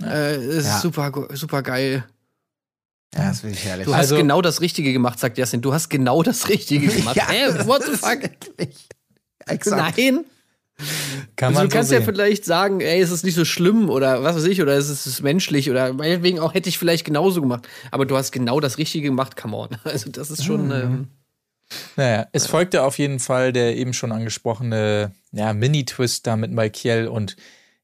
[0.03, 0.75] Äh, es Ja.
[0.75, 2.03] ist super, super geil.
[3.15, 3.85] Ja, das finde ich herrlich.
[3.87, 5.61] Du Also- hast genau das Richtige gemacht, sagt Jasin.
[5.61, 7.15] Du hast genau das Richtige gemacht.
[7.17, 8.19] Ja, Hä, what the ist fuck?
[9.47, 9.97] Exakt.
[9.97, 10.25] Nein.
[11.35, 13.89] Kann Also man du kannst so ja vielleicht sagen, ey, es ist nicht so schlimm
[13.89, 17.05] oder was weiß ich, oder es ist, es menschlich oder meinetwegen auch hätte ich vielleicht
[17.05, 17.67] genauso gemacht.
[17.91, 19.69] Aber du hast genau das Richtige gemacht, come on.
[19.83, 20.71] Also das ist schon.
[20.71, 21.07] Ähm,
[21.95, 27.07] Naja, es folgte auf jeden Fall der eben schon angesprochene ja, Mini-Twist da mit Malkiel
[27.07, 27.35] und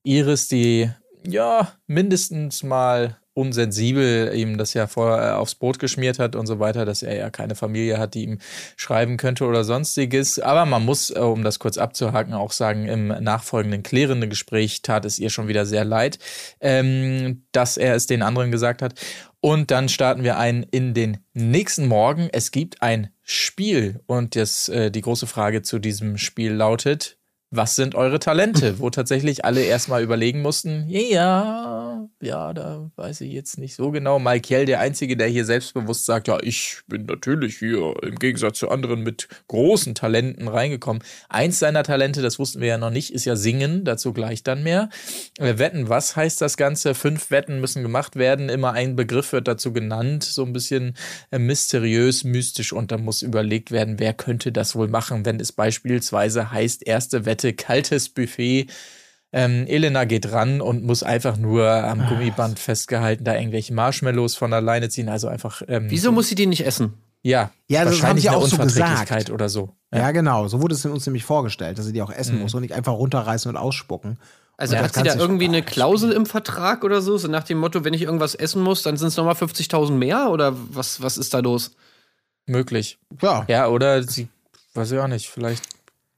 [0.03, 0.89] Iris, die
[1.25, 6.86] ja mindestens mal unsensibel ihm das ja vorher aufs Brot geschmiert hat und so weiter,
[6.86, 8.39] dass er ja keine Familie hat, die ihm
[8.76, 10.39] schreiben könnte oder sonstiges.
[10.39, 15.06] Aber man muss, äh, um das kurz abzuhaken, auch sagen, im nachfolgenden klärenden Gespräch tat
[15.06, 16.17] es ihr schon wieder sehr leid,
[16.60, 18.95] ähm, dass er es den anderen gesagt hat.
[19.39, 22.30] Und dann starten wir ein in den nächsten Morgen.
[22.32, 27.16] Es gibt ein Spiel und das, äh, die große Frage zu diesem Spiel lautet,
[27.49, 28.79] was sind eure Talente?
[28.79, 34.19] Wo tatsächlich alle erstmal überlegen mussten, ja, ja, da weiß ich jetzt nicht so genau.
[34.19, 38.69] Michael, der Einzige, der hier selbstbewusst sagt, ja, ich bin natürlich hier im Gegensatz zu
[38.69, 41.03] anderen mit großen Talenten reingekommen.
[41.29, 44.63] Eins seiner Talente, das wussten wir ja noch nicht, ist ja Singen, dazu gleich dann
[44.63, 44.89] mehr.
[45.38, 46.95] Äh, Wetten, was heißt das Ganze?
[46.95, 50.95] Fünf Wetten müssen gemacht werden, immer ein Begriff wird dazu genannt, so ein bisschen
[51.31, 55.51] äh, mysteriös, mystisch und da muss überlegt werden, wer könnte das wohl machen, wenn es
[55.51, 58.67] beispielsweise heißt, erste Wette, kaltes Buffet,
[59.34, 64.54] ähm, Elena geht ran und muss einfach nur am Gummiband festgehalten da irgendwelche Marshmallows von
[64.54, 65.10] alleine ziehen.
[65.10, 65.62] Also einfach.
[65.67, 66.93] Ähm, Wieso muss sie die nicht essen?
[67.23, 69.30] Ja, Ja, das haben wahrscheinlich sie eine auch so Unverträglichkeit gesagt.
[69.32, 69.76] oder so.
[69.93, 70.47] Ja, genau.
[70.47, 72.41] So wurde es uns nämlich vorgestellt, dass sie die auch essen Mhm.
[72.43, 74.17] muss und nicht einfach runterreißen und ausspucken.
[74.56, 77.17] Also Ja, hat sie da irgendwie eine Klausel im Vertrag oder so?
[77.17, 80.30] So nach dem Motto, wenn ich irgendwas essen muss, dann sind es nochmal 50.000 mehr?
[80.32, 81.76] Oder was, was ist da los?
[82.45, 82.97] Möglich.
[83.21, 83.43] Ja.
[83.47, 84.30] Ja, oder sie,
[84.73, 85.63] weiß ich auch nicht, vielleicht.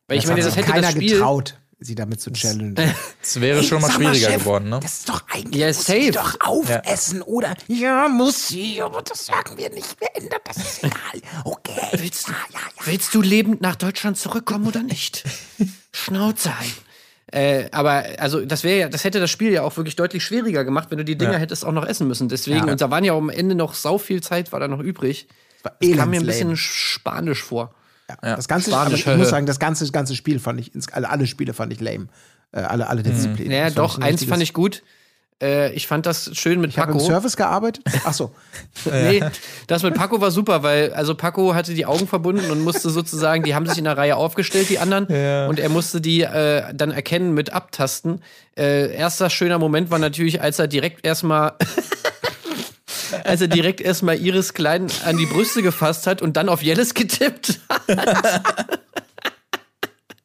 [0.09, 1.11] Weil ich Das meine, das hätte keiner das Spiel.
[1.13, 2.75] getraut, sie damit zu challengen.
[3.21, 4.79] Es wäre schon mal Sag mal, schwieriger Chef, geworden, ne?
[4.81, 6.11] Das ist doch eigentlich Ja, muss sie safe.
[6.11, 7.55] doch aufessen, oder?
[7.67, 9.95] Ja, muss sie, aber das sagen wir nicht.
[9.99, 11.21] Wer ändert das ist egal.
[11.45, 11.71] Okay.
[11.97, 12.85] Willst du, ja, ja, ja.
[12.85, 15.23] willst du lebend nach Deutschland zurückkommen oder nicht?
[15.93, 16.71] Schnauze ein.
[17.31, 20.65] Äh, aber also das wäre ja, das hätte das Spiel ja auch wirklich deutlich schwieriger
[20.65, 21.37] gemacht, wenn du die Dinger Ja.
[21.37, 22.27] hättest auch noch essen müssen.
[22.27, 22.71] Deswegen, Ja.
[22.71, 25.27] und da waren ja am Ende noch sau viel Zeit, war da noch übrig.
[25.61, 27.75] Das kam mir ein bisschen spanisch vor.
[28.23, 28.35] Ja.
[28.35, 31.27] Das ganze, Spanisch, aber ich muss sagen, das ganze, ganze Spiel fand ich, alle, alle
[31.27, 32.07] Spiele fand ich lame.
[32.51, 33.51] Äh, alle, alle Disziplinen.
[33.51, 34.83] Naja, Das fand doch, ein eins fand ich gut.
[35.41, 37.09] Äh, ich fand das schön mit Ich habe im Paco.
[37.09, 37.85] Service gearbeitet.
[38.03, 38.31] Ach so.
[38.91, 39.23] Nee,
[39.67, 43.43] das mit Paco war super, weil also Paco hatte die Augen verbunden und musste sozusagen,
[43.43, 45.05] die haben sich in der Reihe aufgestellt, die anderen,
[45.47, 48.21] und er musste die äh, dann erkennen mit Abtasten.
[48.57, 51.53] Äh, erster schöner Moment war natürlich, als er direkt erstmal
[53.23, 56.93] als er direkt erstmal Iris Klein an die Brüste gefasst hat und dann auf Jellis
[56.93, 57.89] getippt hat.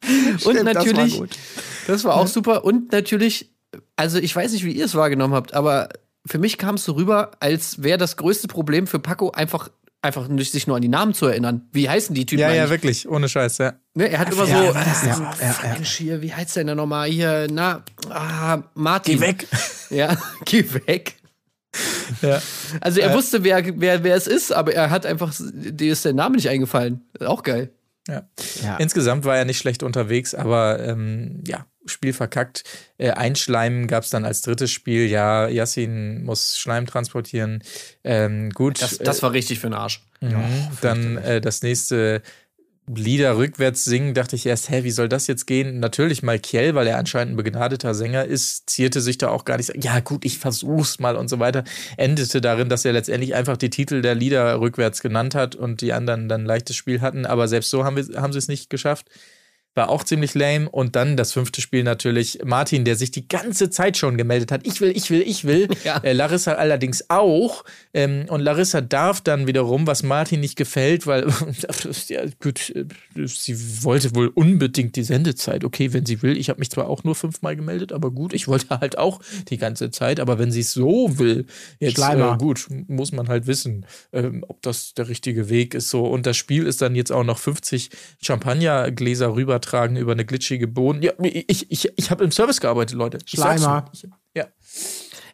[0.02, 1.30] und Stimmt, das war natürlich, gut.
[1.86, 2.64] das war auch super.
[2.64, 3.50] Und natürlich,
[3.96, 5.88] also ich weiß nicht, wie ihr es wahrgenommen habt, aber
[6.26, 9.70] für mich kam es so rüber, als wäre das größte Problem für Paco einfach,
[10.02, 11.68] einfach nicht sich nur an die Namen zu erinnern.
[11.72, 12.70] Wie heißen die Typen Ja, ja, eigentlich?
[12.70, 13.74] wirklich, ohne Scheiß, ja.
[13.94, 16.64] Ne, er hat immer Ja, so, war das so Ja, ja, hier, wie heißt der
[16.64, 17.46] denn nochmal hier?
[17.50, 19.18] Na, ah, Martin.
[19.18, 19.46] Geh weg.
[19.90, 21.16] Ja, geh weg.
[22.22, 22.42] Ja.
[22.80, 26.12] Also er wusste, wer, wer, wer es ist, aber er hat einfach, dir ist der
[26.12, 27.02] Name nicht eingefallen.
[27.20, 27.70] Auch geil.
[28.08, 28.28] Ja.
[28.62, 28.76] Ja.
[28.76, 32.64] Insgesamt war er nicht schlecht unterwegs, aber ähm, ja, Spiel verkackt.
[32.98, 35.06] Äh, Einschleimen gab es dann als drittes Spiel.
[35.06, 37.62] Ja, Yassin muss Schleim transportieren.
[38.02, 38.80] Ähm, gut.
[38.80, 40.02] Das, das war richtig für den Arsch.
[40.20, 40.68] äh, mhm.
[40.80, 42.22] Dann äh, das nächste
[42.86, 45.80] Lieder rückwärts singen, dachte ich erst, hä, wie soll das jetzt gehen?
[45.80, 49.72] Natürlich Malkiel, weil er anscheinend ein begnadeter Sänger ist, zierte sich da auch gar nicht.
[49.82, 51.64] Ja, gut, ich versuch's mal und so weiter.
[51.96, 55.94] Endete darin, dass er letztendlich einfach die Titel der Lieder rückwärts genannt hat und die
[55.94, 57.24] anderen dann leichtes Spiel hatten.
[57.24, 59.08] Aber selbst so haben, wir, haben sie es nicht geschafft.
[59.74, 60.68] War auch ziemlich lame.
[60.68, 64.66] Und dann das fünfte Spiel natürlich Martin, der sich die ganze Zeit schon gemeldet hat.
[64.66, 65.68] Ich will, ich will, ich will.
[65.84, 65.98] Ja.
[65.98, 67.62] Äh, Larissa allerdings auch.
[67.92, 71.26] Ähm, und Larissa darf dann wiederum, was Martin nicht gefällt, weil,
[72.08, 72.86] ja, gut, äh,
[73.26, 75.62] sie wollte wohl unbedingt die Sendezeit.
[75.62, 76.38] Okay, wenn sie will.
[76.38, 79.58] Ich habe mich zwar auch nur fünfmal gemeldet, aber gut, ich wollte halt auch die
[79.58, 80.20] ganze Zeit.
[80.20, 81.46] Aber wenn sie es so will,
[81.80, 85.90] jetzt äh, gut, muss man halt wissen, ähm, ob das der richtige Weg ist.
[85.90, 86.06] So.
[86.06, 87.90] Und das Spiel ist dann jetzt auch noch 50
[88.22, 91.02] Champagnergläser rübertragen über eine glitschige Boden.
[91.02, 93.18] Ja, ich, ich, ich habe im Service gearbeitet, Leute.
[93.24, 93.90] Ich Schleimer.
[93.92, 94.06] euch.
[94.36, 94.46] Ja.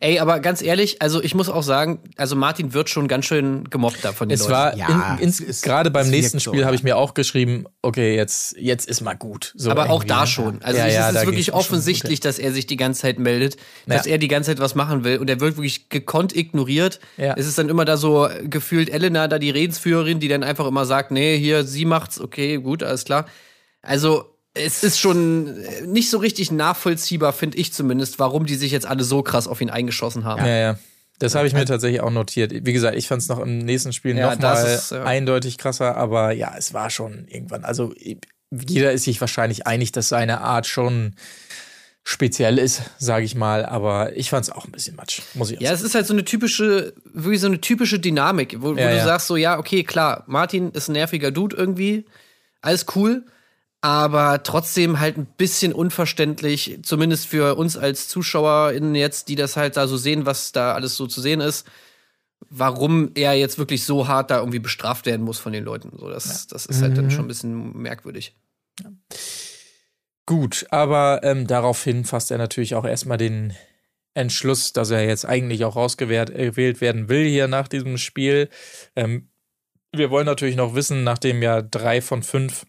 [0.02, 3.68] Ey, aber ganz ehrlich, also ich muss auch sagen, also Martin wird schon ganz schön
[3.68, 4.52] gemobbt da von den Es Leuten.
[4.52, 6.78] war Ja, in, es ins, ist- gerade beim es nächsten wirkt so, Spiel habe ja.
[6.78, 9.52] ich mir auch geschrieben, okay, jetzt, jetzt ist mal gut.
[9.56, 10.26] So aber auch irgendwie, da ne?
[10.26, 10.62] schon.
[10.62, 13.58] Also Ja, es ja, ist da wirklich offensichtlich, dass er sich die ganze Zeit meldet,
[13.86, 16.98] dass er die ganze Zeit was machen will und er wird wirklich gekonnt ignoriert.
[17.18, 17.34] Ja.
[17.36, 20.86] Es ist dann immer da so gefühlt Elena, da die Redensführerin, die dann einfach immer
[20.86, 23.26] sagt, nee, hier, sie macht's, okay, gut, alles klar.
[23.82, 28.86] Also es ist schon nicht so richtig nachvollziehbar, finde ich zumindest, warum die sich jetzt
[28.86, 30.44] alle so krass auf ihn eingeschossen haben.
[30.44, 30.78] Ja, ja.
[31.18, 32.50] Das habe ich mir tatsächlich auch notiert.
[32.64, 35.04] Wie gesagt, ich fand es noch im nächsten Spiel Ja, noch das mal ist, ja.
[35.04, 37.62] eindeutig krasser, aber ja, es war schon irgendwann.
[37.64, 37.92] Also
[38.50, 41.14] jeder ist sich wahrscheinlich einig, dass seine Art schon
[42.02, 45.58] speziell ist, sage ich mal, aber ich fand es auch ein bisschen matsch, muss ich
[45.58, 45.80] auch Ja, sagen.
[45.80, 48.96] es ist halt so eine typische, wirklich so eine typische Dynamik, wo, wo Ja, du
[48.96, 49.04] ja.
[49.04, 52.06] sagst so, ja, okay, klar, Martin ist ein nerviger Dude irgendwie,
[52.62, 53.26] alles cool,
[53.80, 59.76] aber trotzdem halt ein bisschen unverständlich, zumindest für uns als ZuschauerInnen jetzt, die das halt
[59.76, 61.66] da so sehen, was da alles so zu sehen ist,
[62.48, 65.92] warum er jetzt wirklich so hart da irgendwie bestraft werden muss von den Leuten.
[65.96, 68.34] So, das, das ist halt dann schon ein bisschen merkwürdig.
[70.26, 73.54] Gut, aber ähm, daraufhin fasst er natürlich auch erstmal den
[74.14, 78.48] Entschluss, dass er jetzt eigentlich auch rausgewählt äh, werden will hier nach diesem Spiel.
[78.94, 79.30] Ähm,
[79.92, 82.64] wir wollen natürlich noch wissen, nachdem ja drei von fünf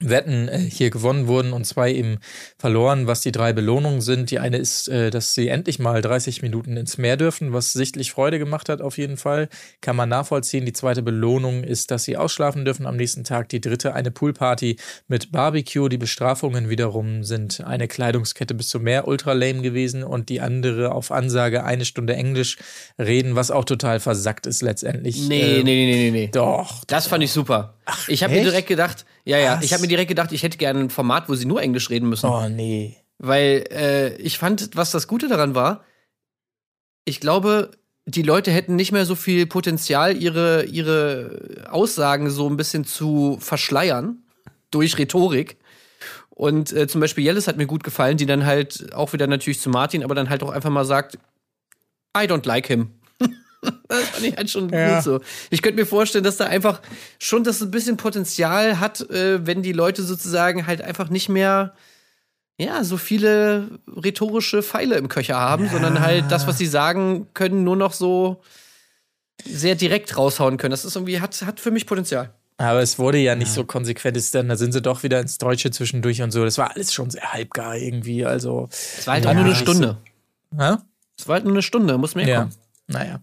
[0.00, 2.18] Wetten äh, hier gewonnen wurden und zwei eben
[2.56, 4.30] verloren, was die drei Belohnungen sind.
[4.30, 8.12] Die eine ist, äh, dass sie endlich mal 30 Minuten ins Meer dürfen, was sichtlich
[8.12, 9.48] Freude gemacht hat auf jeden Fall.
[9.80, 10.64] Kann man nachvollziehen.
[10.64, 13.48] Die zweite Belohnung ist, dass sie ausschlafen dürfen am nächsten Tag.
[13.48, 14.76] Die dritte eine Poolparty
[15.08, 15.88] mit Barbecue.
[15.88, 20.92] Die Bestrafungen wiederum sind eine Kleidungskette bis zum Meer, ultra lame gewesen und die andere
[20.92, 22.56] auf Ansage eine Stunde Englisch
[23.00, 25.28] reden, was auch total versackt ist letztendlich.
[25.28, 26.28] Nee, Ähm, nee, nee, nee, nee.
[26.28, 26.84] Doch.
[26.84, 27.74] Das fand ich super.
[28.06, 29.64] Ich habe mir direkt gedacht, ja, ja, Was?
[29.64, 32.08] ich habe mir direkt gedacht, ich hätte gerne ein Format, wo sie nur Englisch reden
[32.08, 32.28] müssen.
[32.28, 32.96] Oh nee.
[33.18, 35.84] Weil äh, ich fand, was das Gute daran war,
[37.04, 37.70] ich glaube,
[38.04, 43.38] die Leute hätten nicht mehr so viel Potenzial, ihre, ihre Aussagen so ein bisschen zu
[43.40, 44.22] verschleiern
[44.70, 45.58] durch Rhetorik.
[46.30, 49.60] Und äh, zum Beispiel Jellis hat mir gut gefallen, die dann halt auch wieder natürlich
[49.60, 51.18] zu Martin, aber dann halt auch einfach mal sagt,
[52.16, 52.92] I don't like him.
[53.88, 54.94] das fand ich halt schon Ja.
[54.96, 55.20] gut so.
[55.50, 56.80] Ich könnte mir vorstellen, dass da einfach
[57.18, 61.74] schon das ein bisschen Potenzial hat, äh, wenn die Leute sozusagen halt einfach nicht mehr
[62.60, 67.62] ja, so viele rhetorische Pfeile im Köcher haben, sondern halt das, was sie sagen können,
[67.62, 68.42] nur noch so
[69.44, 70.72] sehr direkt raushauen können.
[70.72, 72.30] Das ist irgendwie, hat, hat für mich Potenzial.
[72.56, 75.38] Aber es wurde ja nicht so konsequent, ist dann, da sind sie doch wieder ins
[75.38, 76.44] Deutsche zwischendurch und so.
[76.44, 78.26] Das war alles schon sehr halbgar irgendwie.
[78.26, 79.96] Also, Es war halt Ja, auch nur eine Stunde.
[80.58, 80.74] hä?
[81.16, 82.40] Es war halt nur eine Stunde, muss mehr Ja.
[82.40, 82.54] kommen.
[82.88, 83.20] Naja.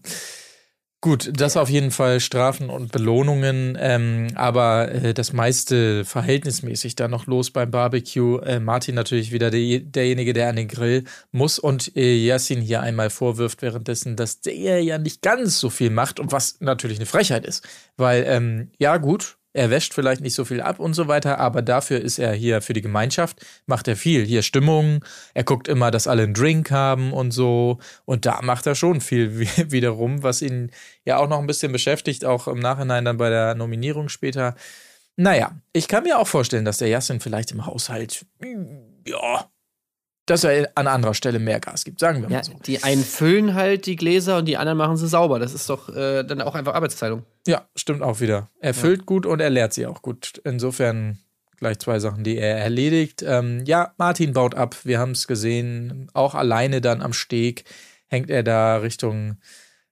[1.02, 7.10] Gut, das auf jeden Fall Strafen und Belohnungen, ähm, aber äh, das meiste verhältnismäßig dann
[7.10, 8.38] noch los beim Barbecue.
[8.38, 12.80] Äh, Martin natürlich wieder der, derjenige, der an den Grill muss und äh, Yassin hier
[12.80, 17.06] einmal vorwirft währenddessen, dass der ja nicht ganz so viel macht und was natürlich eine
[17.06, 17.64] Frechheit ist,
[17.96, 21.62] weil ähm, ja gut, er wäscht vielleicht nicht so viel ab und so weiter, aber
[21.62, 24.24] dafür ist er hier für die Gemeinschaft, macht er viel.
[24.24, 27.78] Hier Stimmung, er guckt immer, dass alle einen Drink haben und so.
[28.04, 30.70] Und da macht er schon viel wi- wiederum, was ihn
[31.04, 34.54] ja auch noch ein bisschen beschäftigt, auch im Nachhinein dann bei der Nominierung später.
[35.16, 39.46] Naja, ich kann mir auch vorstellen, dass der Yassin vielleicht im Haushalt, mm, ja,
[40.26, 42.52] dass er an anderer Stelle mehr Gas gibt, sagen wir mal Ja, so.
[42.66, 45.38] die einen füllen halt die Gläser und die anderen machen sie sauber.
[45.38, 47.24] Das ist doch äh, dann auch einfach Arbeitsteilung.
[47.46, 48.50] Ja, stimmt auch wieder.
[48.60, 50.40] Er füllt gut und er lehrt sie auch gut.
[50.44, 51.18] Insofern
[51.58, 53.22] gleich zwei Sachen, die er erledigt.
[53.26, 54.76] Ähm, ja, Martin baut ab.
[54.84, 56.10] Wir haben es gesehen.
[56.12, 57.64] Auch alleine dann am Steg
[58.08, 59.38] hängt er da Richtung,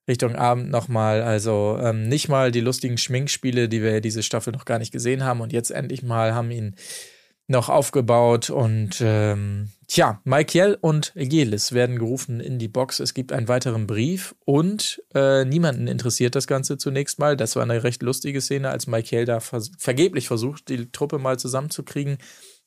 [0.09, 1.23] Richtung Abend nochmal.
[1.23, 4.93] Also ähm, nicht mal die lustigen Schminkspiele, die wir ja diese Staffel noch gar nicht
[4.93, 5.41] gesehen haben.
[5.41, 6.75] Und jetzt endlich mal haben ihn
[7.47, 13.01] noch aufgebaut und ähm, tja, Michael und Gelis werden gerufen in die Box.
[13.01, 17.37] Es gibt einen weiteren Brief und äh, niemanden interessiert das Ganze zunächst mal.
[17.37, 21.39] Das war eine recht lustige Szene, als Michael da vers vergeblich versucht, die Truppe mal
[21.39, 22.17] zusammenzukriegen.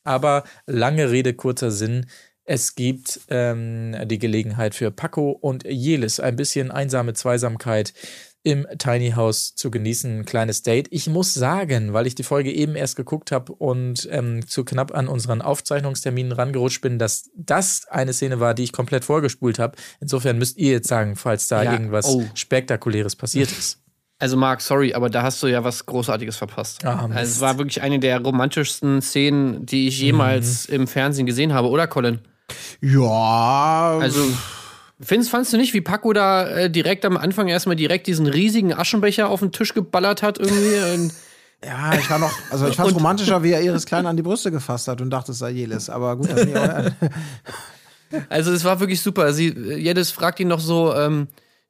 [0.03, 2.05] Aber lange Rede, kurzer Sinn.
[2.49, 7.93] Es gibt ähm, die Gelegenheit für Paco und Jelis ein bisschen einsame Zweisamkeit
[8.47, 10.87] im Tiny House zu genießen, ein kleines Date.
[10.91, 14.95] Ich muss sagen, weil ich die Folge eben erst geguckt habe und ähm, zu knapp
[14.95, 19.75] an unseren Aufzeichnungsterminen rangerutscht bin, dass das eine Szene war, die ich komplett vorgespult habe.
[19.99, 22.23] Insofern müsst ihr jetzt sagen, falls da Ja, irgendwas oh.
[22.35, 23.79] Spektakuläres passiert ist.
[24.17, 26.85] Also Marc, sorry, aber da hast du ja was Großartiges verpasst.
[26.85, 31.53] Ah, also es war wirklich eine der romantischsten Szenen, die ich jemals im Fernsehen gesehen
[31.53, 32.21] habe, oder Colin?
[32.79, 34.21] Ja, Also,
[34.99, 38.73] findest, fandst du nicht, wie Paco da äh, direkt am Anfang erstmal direkt diesen riesigen
[38.73, 41.11] Aschenbecher auf den Tisch geballert hat irgendwie?
[41.65, 44.51] Ja, ich war noch, also ich fand romantischer, wie er Iris Klein an die Brüste
[44.51, 45.89] gefasst hat und dachte, es sei Jelis.
[45.89, 46.29] Aber gut,
[48.29, 49.33] Also es war wirklich super.
[49.33, 51.27] Sie, Jedes fragt ihn noch so, ähm,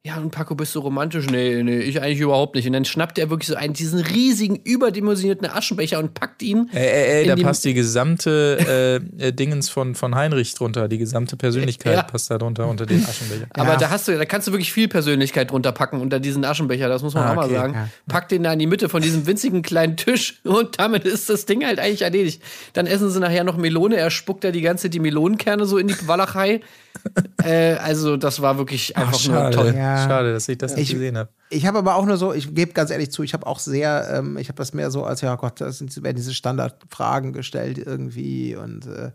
[0.08, 1.26] ja, und Paco, bist du romantisch?
[1.30, 2.66] Nee, nee, ich eigentlich überhaupt nicht.
[2.66, 6.70] Und dann schnappt er wirklich so einen, diesen riesigen, überdimensionierten Aschenbecher und packt ihn.
[6.72, 10.96] Ey, ey, ey, da passt die gesamte äh, äh, Dingens von, von Heinrich drunter, die
[10.98, 12.02] gesamte Persönlichkeit Ja.
[12.04, 13.46] passt da drunter unter den Aschenbecher.
[13.54, 13.76] Aber Ja.
[13.76, 17.02] da hast du, da kannst du wirklich viel Persönlichkeit drunter packen unter diesen Aschenbecher, das
[17.02, 17.74] muss man Ah, auch mal okay, sagen.
[17.74, 17.88] ja.
[18.08, 21.44] Pack den da in die Mitte von diesem winzigen kleinen Tisch und damit ist das
[21.44, 22.42] Ding halt eigentlich erledigt.
[22.72, 25.88] Dann essen sie nachher noch Melone, er spuckt da die ganze die Melonenkerne so in
[25.88, 26.60] die Walachei.
[27.44, 29.56] äh, also das war wirklich Ach, einfach nur schade.
[29.56, 29.74] toll.
[29.76, 29.97] Ja.
[30.06, 31.30] Schade, dass ich das nicht Ich- gesehen habe.
[31.50, 34.08] Ich habe aber auch nur so, ich gebe ganz ehrlich zu, ich habe auch sehr,
[34.12, 37.78] ähm, ich habe das mehr so als, ja Gott, das sind, werden diese Standardfragen gestellt
[37.78, 39.12] irgendwie und äh,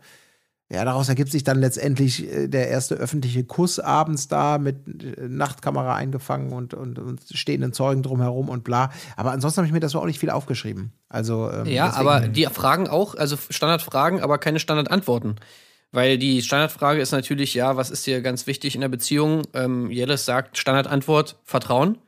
[0.72, 5.28] ja, daraus ergibt sich dann letztendlich äh, der erste öffentliche Kuss abends da mit äh,
[5.28, 8.90] Nachtkamera eingefangen und, und, und stehenden Zeugen drumherum und bla.
[9.16, 10.92] Aber ansonsten habe ich mir das auch nicht viel aufgeschrieben.
[11.10, 15.36] Also, ähm, Ja, deswegen- aber die Fragen auch, also Standardfragen, aber keine Standardantworten.
[15.94, 19.44] Weil die Standardfrage ist natürlich, ja, was ist dir ganz wichtig in der Beziehung?
[19.54, 22.00] Ähm, Jelis sagt Standardantwort, Vertrauen.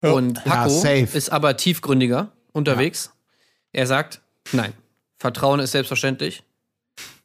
[0.00, 1.08] Und Ja, Paco safe.
[1.12, 3.12] ist aber tiefgründiger unterwegs.
[3.72, 4.72] Er sagt, nein,
[5.18, 6.42] Vertrauen ist selbstverständlich.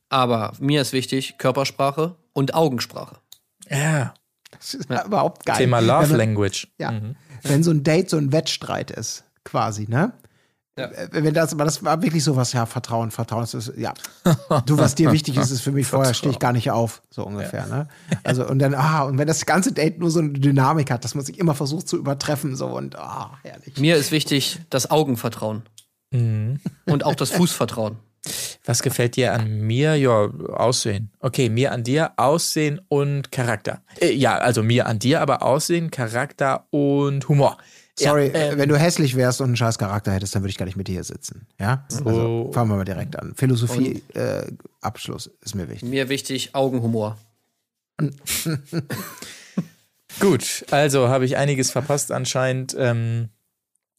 [0.10, 3.16] Aber mir ist wichtig Körpersprache und Augensprache.
[3.70, 4.14] Ja,
[4.52, 5.56] das ist überhaupt geil.
[5.58, 6.68] Thema Love Language.
[6.78, 6.92] Ja.
[6.92, 7.16] Mhm.
[7.44, 10.12] Wenn so ein Date so ein Wettstreit ist, quasi, ne?
[10.78, 10.86] Ja.
[10.88, 13.94] äh, wenn das, aber das war wirklich sowas, ja, Vertrauen, Vertrauen, das ist, ja.
[14.66, 17.26] Du, was dir wichtig ist, ist für mich vorher, stehe ich gar nicht auf, so
[17.26, 17.88] ungefähr, ne?
[18.24, 21.16] Also, und dann, ah, und wenn das ganze Date nur so eine Dynamik hat, dass
[21.16, 23.78] man sich immer versucht zu übertreffen, so, und, ah, herrlich.
[23.78, 25.64] Mir ist wichtig das Augenvertrauen.
[26.12, 27.98] Und auch das Fußvertrauen.
[28.66, 29.96] Was gefällt dir an mir?
[29.96, 31.12] Ja, Aussehen.
[31.20, 33.82] Okay, mir an dir, Aussehen und Charakter.
[34.02, 37.58] Äh, ja, also mir an dir, aber Aussehen, Charakter und Humor.
[37.98, 40.58] Sorry, Ja, ähm, wenn du hässlich wärst und einen scheiß Charakter hättest, dann würde ich
[40.58, 41.86] gar nicht mit dir hier sitzen, ja?
[41.90, 42.52] Also, So.
[42.54, 43.34] fangen wir mal direkt an.
[43.36, 45.88] Philosophie, äh, Abschluss ist mir wichtig.
[45.90, 47.18] Mir wichtig Augenhumor.
[50.20, 52.76] Gut, also habe ich einiges verpasst anscheinend.
[52.78, 53.30] Ähm,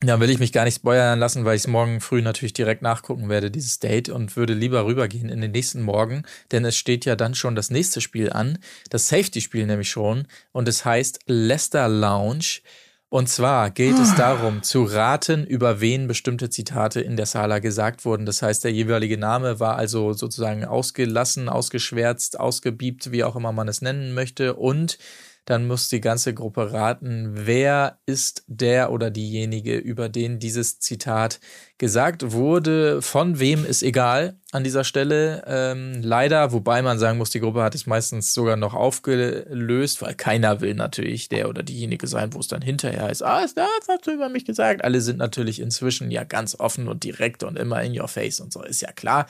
[0.01, 2.83] da will ich mich gar nicht spoilern lassen, weil ich es morgen früh natürlich direkt
[2.83, 7.07] nachgucken werde, dieses Date, und würde lieber rübergehen in den nächsten Morgen, denn es steht
[7.07, 8.59] ja dann schon das nächste Spiel an,
[8.91, 12.61] das Safety-Spiel nämlich schon, und es heißt Leicester Lounge.
[13.09, 18.05] Und zwar geht es darum, zu raten, über wen bestimmte Zitate in der Sala gesagt
[18.05, 18.27] wurden.
[18.27, 23.69] Das heißt, der jeweilige Name war also sozusagen ausgelassen, ausgeschwärzt, ausgebiebt, wie auch immer man
[23.69, 24.55] es nennen möchte.
[24.55, 24.99] Und
[25.47, 31.39] dann muss die ganze Gruppe raten, wer ist der oder diejenige, über den dieses Zitat
[31.79, 33.01] gesagt wurde.
[33.01, 35.45] Von wem ist egal an dieser Stelle.
[35.47, 40.15] Ähm, leider, wobei man sagen muss, die Gruppe hat es meistens sogar noch aufgelöst, weil
[40.15, 43.23] keiner will natürlich der oder diejenige sein, wo es dann hinterher ist.
[43.23, 43.55] Ah, das
[43.89, 44.83] hast du über mich gesagt.
[44.83, 48.53] Alle sind natürlich inzwischen ja ganz offen und direkt und immer in your face und
[48.53, 49.27] so, ist ja klar.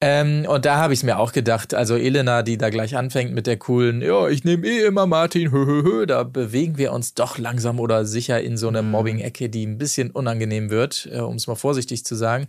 [0.00, 3.32] Ähm, und da habe ich es mir auch gedacht, also Elena, die da gleich anfängt
[3.32, 6.92] mit der coolen, ja, ich nehme eh immer Martin, hö, hö, hö, da bewegen wir
[6.92, 11.20] uns doch langsam oder sicher in so eine Mobbing-Ecke, die ein bisschen unangenehm wird, äh,
[11.20, 12.48] um es mal vorsichtig zu sagen.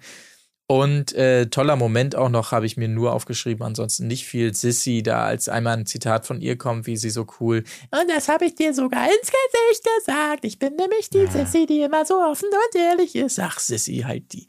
[0.68, 4.56] Und äh, toller Moment auch noch, habe ich mir nur aufgeschrieben, ansonsten nicht viel.
[4.56, 7.64] Sissy, da als einmal ein Zitat von ihr kommt, wie sie so cool.
[7.92, 10.44] Und das habe ich dir sogar ins Gesicht gesagt.
[10.44, 13.40] Ich bin nämlich die Sissy, die immer so offen und ehrlich ist.
[13.40, 14.48] Ach, Sissy, halt die.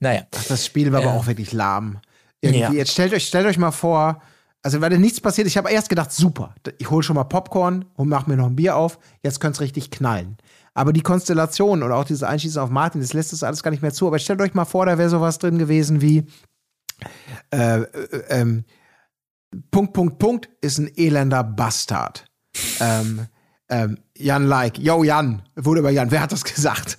[0.00, 0.26] Naja.
[0.36, 1.16] Ach, das Spiel war aber Ja.
[1.16, 2.00] auch wirklich lahm.
[2.54, 2.72] Ja.
[2.72, 4.22] jetzt stellt euch, stellt euch mal vor,
[4.62, 7.84] also weil da nichts passiert, ich habe erst gedacht, super, ich hole schon mal Popcorn
[7.94, 10.36] und mache mir noch ein Bier auf, jetzt könnte es richtig knallen.
[10.74, 13.82] Aber die Konstellation und auch dieses Einschießen auf Martin, das lässt das alles gar nicht
[13.82, 14.06] mehr zu.
[14.06, 16.26] Aber stellt euch mal vor, da wäre sowas drin gewesen wie
[17.50, 17.86] äh, äh,
[18.28, 18.64] ähm,
[19.70, 22.26] Punkt, Punkt, Punkt ist ein elender Bastard.
[22.80, 23.26] ähm,
[23.68, 26.98] ähm, Jan Like, yo Jan, wurde bei Jan, wer hat das gesagt?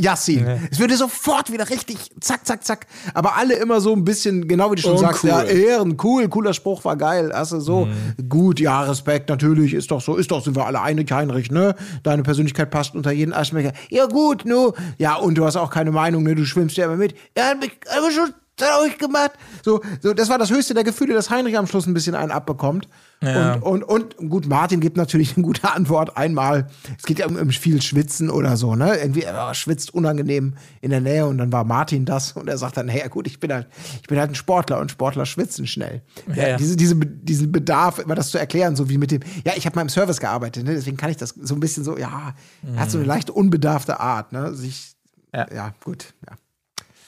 [0.00, 0.46] Yassin.
[0.70, 2.86] Es würde sofort wieder richtig, zack, zack, zack.
[3.14, 6.28] Aber alle immer so ein bisschen, genau wie du schon Oh, sagst, ja, Ehren, cool,
[6.28, 7.32] cooler Spruch, war geil.
[7.50, 7.88] Du so,
[8.28, 11.74] gut, ja, Respekt, natürlich, ist doch so, ist doch, sind wir alle einig, Heinrich, ne?
[12.02, 13.72] Deine Persönlichkeit passt unter jeden Aschenbecher.
[13.88, 14.72] Ja, gut, nu.
[14.98, 16.34] Ja, und du hast auch keine Meinung, ne?
[16.34, 17.14] Du schwimmst ja immer mit.
[17.36, 19.32] Ja, hat mich aber schon traurig gemacht.
[19.64, 22.30] So, so, das war das höchste der Gefühle, dass Heinrich am Schluss ein bisschen einen
[22.30, 22.88] abbekommt.
[23.22, 23.54] Ja.
[23.56, 26.16] Und, und, und gut, Martin gibt natürlich eine gute Antwort.
[26.16, 28.96] Einmal, es geht ja um, um viel Schwitzen oder so, ne?
[28.96, 32.78] Irgendwie, er schwitzt unangenehm in der Nähe und dann war Martin das und er sagt
[32.78, 33.66] dann, hey, ja gut, ich bin halt,
[34.00, 36.00] ich bin halt ein Sportler und Sportler schwitzen schnell.
[36.34, 36.56] Ja, ja.
[36.56, 39.76] Diese, diese, diesen Bedarf, immer das zu erklären, so wie mit dem, ja, ich habe
[39.76, 40.72] mal im Service gearbeitet, ne?
[40.72, 42.34] deswegen kann ich das so ein bisschen so, ja,
[42.74, 44.54] er hat so eine leicht unbedarfte Art, ne?
[44.54, 44.92] Sich,
[45.34, 45.46] Ja.
[45.54, 46.36] ja, gut, ja.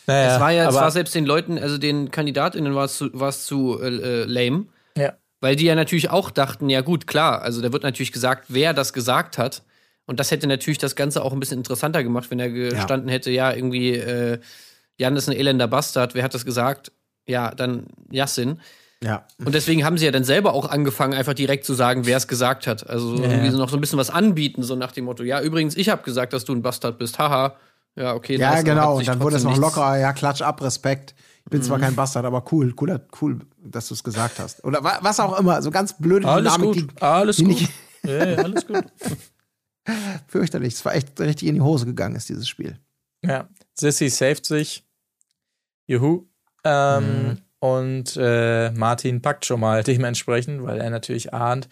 [0.06, 3.08] Naja, Es war ja, es war selbst den Leuten, also den KandidatInnen war es zu,
[3.18, 4.66] war es zu äh, äh, lame.
[5.42, 8.72] Weil die ja natürlich auch dachten, ja gut, klar, also da wird natürlich gesagt, wer
[8.72, 9.62] das gesagt hat.
[10.06, 13.30] Und das hätte natürlich das Ganze auch ein bisschen interessanter gemacht, wenn er gestanden hätte,
[13.30, 14.38] ja, irgendwie, äh,
[14.96, 16.92] Jan ist ein elender Bastard, wer hat das gesagt?
[17.26, 18.60] Ja, dann Yassin.
[19.02, 19.26] Ja.
[19.44, 22.28] Und deswegen haben sie ja dann selber auch angefangen, einfach direkt zu sagen, wer es
[22.28, 22.88] gesagt hat.
[22.88, 23.52] Also so Ja, irgendwie ja.
[23.52, 26.02] so noch so ein bisschen was anbieten, so nach dem Motto, ja, übrigens, ich habe
[26.02, 27.56] gesagt, dass du ein Bastard bist, haha.
[27.96, 28.36] Ja, okay.
[28.38, 28.96] Ja, genau.
[28.98, 29.98] Und dann wurde es noch nichts- lockerer.
[29.98, 31.14] Ja, klatsch ab, Respekt.
[31.44, 34.64] Ich bin zwar kein Bastard, aber cool, cooler, cool, dass du es gesagt hast.
[34.64, 35.60] Oder wa- was auch immer.
[35.60, 37.68] So ganz blöde Alles Dynamik, gut, alles die gut.
[38.04, 38.84] ja, alles gut.
[40.28, 40.74] fürchterlich.
[40.74, 42.78] Es war echt richtig in die Hose gegangen, ist dieses Spiel.
[43.24, 44.84] Ja, Sissy saved sich.
[45.86, 46.26] Juhu.
[46.64, 47.38] Ähm, Mhm.
[47.60, 51.68] Und äh, Martin packt schon mal dementsprechend, weil er natürlich ahnt,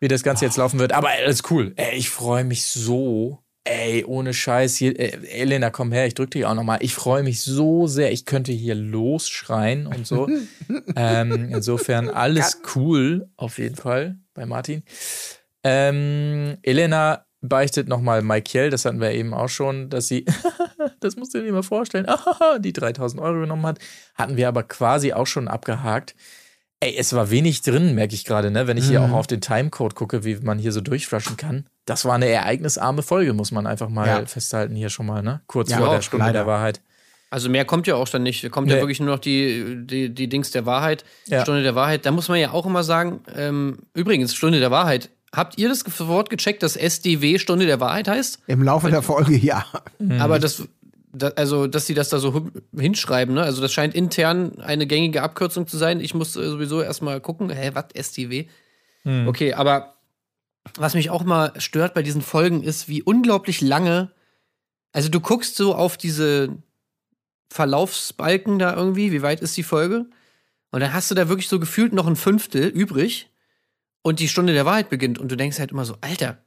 [0.00, 0.92] wie das Ganze jetzt laufen wird.
[0.92, 1.72] Aber alles cool.
[1.76, 3.38] Ey, ich freue mich so.
[3.64, 4.76] Ey, ohne Scheiß.
[4.76, 6.78] Hier, äh, Elena, komm her, ich drück dich auch noch mal.
[6.80, 8.10] Ich freue mich so sehr.
[8.12, 10.28] Ich könnte hier losschreien und so.
[10.96, 14.82] ähm, insofern alles cool, auf jeden Fall, bei Martin.
[15.62, 20.24] Ähm, Elena beichtet nochmal Michael, das hatten wir eben auch schon, dass sie,
[21.00, 22.06] das musst du dir mal vorstellen,
[22.60, 23.78] die 3000 Euro genommen hat.
[24.14, 26.14] Hatten wir aber quasi auch schon abgehakt.
[26.80, 28.66] Ey, es war wenig drin, merke ich gerade, ne?
[28.66, 31.66] Wenn ich hier auch auf den Timecode gucke, wie man hier so durchflashen kann.
[31.90, 34.26] Das war eine ereignisarme Folge, muss man einfach mal Ja.
[34.26, 35.40] festhalten hier schon mal, ne?
[35.46, 36.38] Kurz Ja, vor der auch, Stunde leider.
[36.40, 36.80] der Wahrheit.
[37.30, 38.48] Also mehr kommt ja auch dann nicht.
[38.50, 38.82] Kommt ja Nee.
[38.82, 41.42] wirklich nur noch die, die, die Dings der Wahrheit, Ja.
[41.42, 42.06] Stunde der Wahrheit.
[42.06, 45.10] Da muss man ja auch immer sagen, ähm, übrigens, Stunde der Wahrheit.
[45.34, 48.40] Habt ihr das Wort gecheckt, dass SDW Stunde der Wahrheit heißt?
[48.48, 49.64] Im Laufe der Folge, ja.
[50.18, 50.62] Aber das
[51.12, 53.42] da, also, dass sie das da so hinschreiben, ne?
[53.42, 56.00] Also, das scheint intern eine gängige Abkürzung zu sein.
[56.00, 58.46] Ich muss sowieso erstmal gucken, hä, was, STW?
[59.26, 59.94] Okay, aber
[60.76, 64.12] was mich auch mal stört bei diesen Folgen ist, wie unglaublich lange.
[64.92, 66.62] Also, du guckst so auf diese
[67.50, 70.06] Verlaufsbalken da irgendwie, wie weit ist die Folge?
[70.70, 73.30] Und dann hast du da wirklich so gefühlt noch ein Fünftel übrig
[74.02, 76.38] und die Stunde der Wahrheit beginnt und du denkst halt immer so, Alter,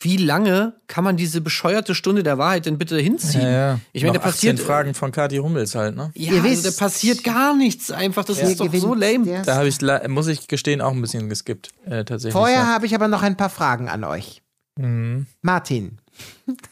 [0.00, 3.42] wie lange kann man diese bescheuerte Stunde der Wahrheit denn bitte hinziehen?
[3.42, 3.80] Ja, ja.
[3.92, 6.10] Ich meine, da passiert 18 Fragen von Kathi Hummels halt, ne?
[6.14, 8.24] Ja, Ihr also wisst- da passiert gar nichts einfach.
[8.24, 9.42] Das ist doch so lame.
[9.44, 9.78] Da habe ich,
[10.08, 12.32] muss ich gestehen, auch ein bisschen geskippt, äh, tatsächlich.
[12.32, 12.66] Vorher ja.
[12.66, 14.42] habe ich aber noch ein paar Fragen an euch.
[14.78, 15.26] Mhm.
[15.40, 15.98] Martin.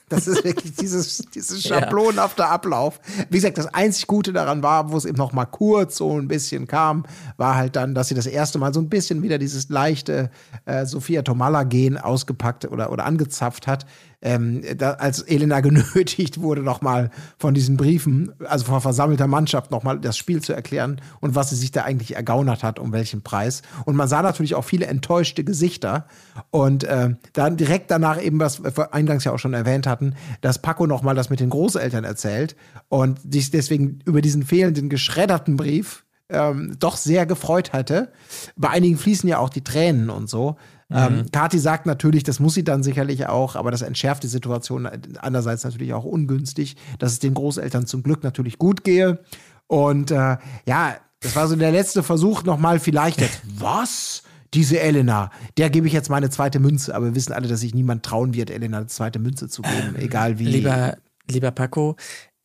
[0.08, 3.00] Das ist wirklich dieses, dieses schablonenhafte Ablauf.
[3.28, 6.28] Wie gesagt, das einzig Gute daran war, wo es eben noch mal kurz so ein
[6.28, 7.04] bisschen kam,
[7.36, 10.30] war halt dann, dass sie das erste Mal so ein bisschen wieder dieses leichte
[10.64, 13.86] äh, Sophia Tomalla-Gen ausgepackt oder, oder angezapft hat.
[14.22, 19.70] Ähm, da, als Elena genötigt wurde, noch mal von diesen Briefen, also vor versammelter Mannschaft,
[19.70, 22.92] noch mal das Spiel zu erklären und was sie sich da eigentlich ergaunert hat, um
[22.92, 23.60] welchen Preis.
[23.84, 26.06] Und man sah natürlich auch viele enttäuschte Gesichter.
[26.50, 30.60] Und äh, dann direkt danach eben, was wir eingangs ja auch schon erwähnt hatten, dass
[30.60, 32.56] Paco noch mal das mit den Großeltern erzählt
[32.88, 38.12] und sich deswegen über diesen fehlenden geschredderten Brief ähm, doch sehr gefreut hatte.
[38.56, 40.56] Bei einigen fließen ja auch die Tränen und so.
[40.90, 44.88] Ähm, Kathi sagt natürlich, das muss sie dann sicherlich auch, aber das entschärft die Situation
[45.18, 49.18] andererseits natürlich auch ungünstig, dass es den Großeltern zum Glück natürlich gut gehe.
[49.66, 50.36] Und äh,
[50.66, 54.23] ja, das war so der letzte Versuch nochmal vielleicht jetzt, was?
[54.54, 57.74] Diese Elena, der gebe ich jetzt meine zweite Münze, aber wir wissen alle, dass sich
[57.74, 60.44] niemand trauen wird, Elena eine zweite Münze zu geben, egal wie.
[60.46, 60.96] Lieber,
[61.28, 61.96] lieber Paco,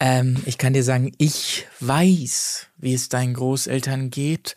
[0.01, 4.55] ähm, ich kann dir sagen, ich weiß, wie es deinen Großeltern geht.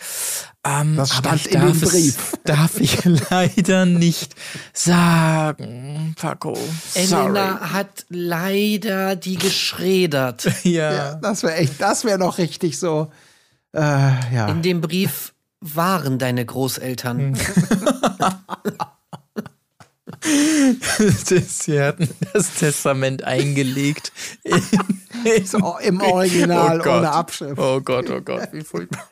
[0.64, 2.32] Ähm, Das aber stand ich in dem darf Brief.
[2.32, 4.36] Es, darf ich leider nicht
[4.72, 6.56] sagen, Paco.
[6.94, 10.48] Elena hat leider die geschredert.
[10.62, 10.92] Ja.
[10.92, 13.10] ja, das wäre echt, das wäre noch richtig so.
[13.74, 14.46] Äh, ja.
[14.48, 15.31] In dem Brief
[15.62, 17.38] waren deine Großeltern.
[21.28, 24.12] Das, sie hatten das Testament eingelegt.
[24.44, 24.62] In,
[25.24, 27.58] in, So, Im Original, Oh ohne Abschrift.
[27.58, 29.08] Oh Gott, oh Gott, wie furchtbar.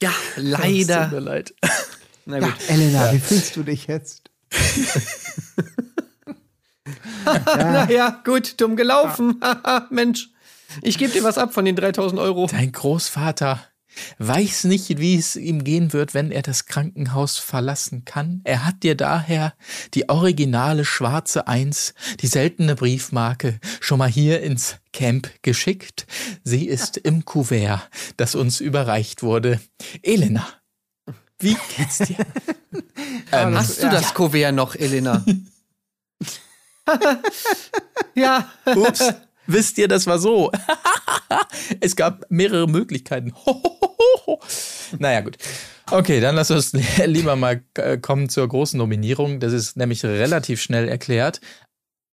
[0.00, 1.20] Ja, Es tut mir leider.
[1.20, 1.54] leid.
[2.26, 2.54] Na Ja, gut.
[2.68, 4.30] Elena, wie fühlst du dich jetzt?
[7.24, 9.40] Naja, gut, dumm gelaufen.
[9.42, 10.28] Haha, Mensch.
[10.82, 12.46] Ich gebe dir was ab von den 3000 Euro.
[12.50, 13.60] Dein Großvater
[14.18, 18.40] weiß nicht, wie es ihm gehen wird, wenn er das Krankenhaus verlassen kann.
[18.44, 19.54] Er hat dir daher
[19.94, 26.06] die originale schwarze Eins, die seltene Briefmarke, schon mal hier ins Camp geschickt.
[26.42, 29.60] Sie ist im Kuvert, das uns überreicht wurde.
[30.02, 30.46] Elena,
[31.38, 32.24] wie geht's dir?
[33.32, 35.24] ähm, Hast du das Kuvert noch, Elena?
[38.14, 38.50] ja.
[38.64, 39.12] Ups,
[39.46, 40.50] wisst ihr, das war so.
[41.80, 43.32] es gab mehrere Möglichkeiten.
[44.98, 45.36] naja, gut.
[45.90, 46.72] Okay, dann lass uns
[47.04, 49.40] lieber mal äh, kommen zur großen Nominierung.
[49.40, 51.40] Das ist nämlich relativ schnell erklärt.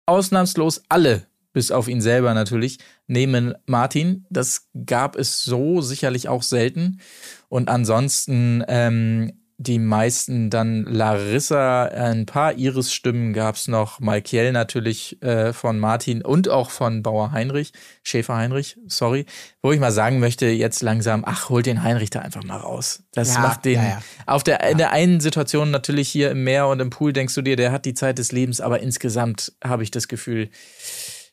[0.05, 4.25] Ausnahmslos alle, bis auf ihn selber natürlich, nehmen Martin.
[4.29, 7.01] Das gab es so sicherlich auch selten.
[7.49, 15.19] Und ansonsten ähm, die meisten dann Larissa, ein paar Iris-Stimmen gab es noch, Malkiel natürlich
[15.23, 19.25] äh, von Martin und auch von Bauer Heinrich, Schäfer Heinrich, sorry,
[19.63, 23.03] wo ich mal sagen möchte, jetzt langsam, ach, holt den Heinrich da einfach mal raus.
[23.13, 24.01] Das Ja, macht den, ja, ja.
[24.27, 27.41] auf der, in der einen Situation natürlich hier im Meer und im Pool denkst du
[27.41, 30.51] dir, der hat die Zeit des Lebens, aber insgesamt habe ich das Gefühl,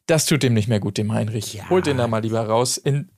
[0.07, 1.63] das tut dem nicht mehr gut, dem Heinrich.
[1.69, 3.11] Holt den da mal lieber raus in,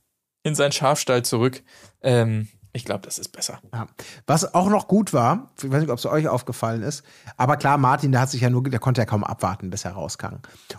[0.42, 1.62] in seinen Schafstall zurück.
[2.02, 3.58] Ähm, ich glaube, das ist besser.
[3.72, 3.86] Ja.
[4.26, 7.02] Was auch noch gut war, ich weiß nicht, ob es euch aufgefallen ist,
[7.36, 9.92] aber klar, Martin, der hat sich ja nur, der konnte ja kaum abwarten, bis er
[9.92, 10.36] rauskam.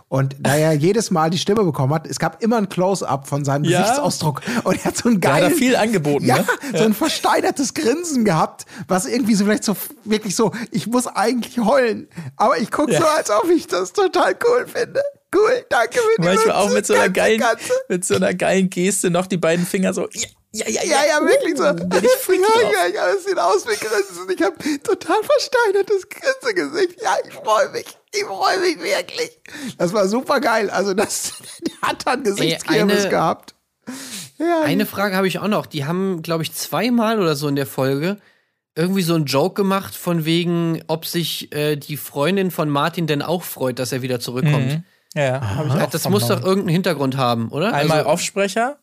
[0.08, 3.44] Und da er jedes Mal die Stimme bekommen hat, es gab immer ein Close-up von
[3.44, 3.80] seinem Ja.
[3.80, 4.40] Gesichtsausdruck.
[4.64, 6.46] Und er hat so hat geilen, er viel angeboten, ja, ne?
[6.76, 11.58] so ein versteinertes Grinsen gehabt, was irgendwie so vielleicht so wirklich so, ich muss eigentlich
[11.58, 13.00] heulen, aber ich gucke Ja.
[13.00, 15.02] so, als ob ich das total cool finde.
[15.34, 17.72] Cool, danke für die Manchmal auch Münze, mit so einer geilen, ganze.
[17.90, 20.08] mit so einer geilen Geste noch die beiden Finger so.
[20.12, 21.72] Ja, ja, ja, Ja, ja, wirklich so.
[21.74, 24.28] Bin ich freak ja, ja, ja, es sieht aus wie Grinsen.
[24.34, 27.02] Ich habe total versteinertes Grinsegesicht.
[27.02, 27.86] Ja, ich freue mich.
[28.12, 29.40] Ich freue mich wirklich.
[29.76, 30.70] Das war super geil.
[30.70, 31.34] Also, das
[31.82, 33.54] hat dann Gesichtskirmes eine- gehabt.
[34.38, 35.66] Ja, Eine Frage habe ich auch noch.
[35.66, 38.18] Die haben, glaube ich, zweimal oder so in der Folge
[38.76, 43.22] irgendwie so einen Joke gemacht, von wegen, ob sich äh, die Freundin von Martin denn
[43.22, 44.82] auch freut, dass er wieder zurückkommt.
[45.14, 47.72] Ja, hab ich Ja, auch das muss doch irgendeinen Hintergrund haben, oder?
[47.74, 48.78] Einmal also, Offsprecher,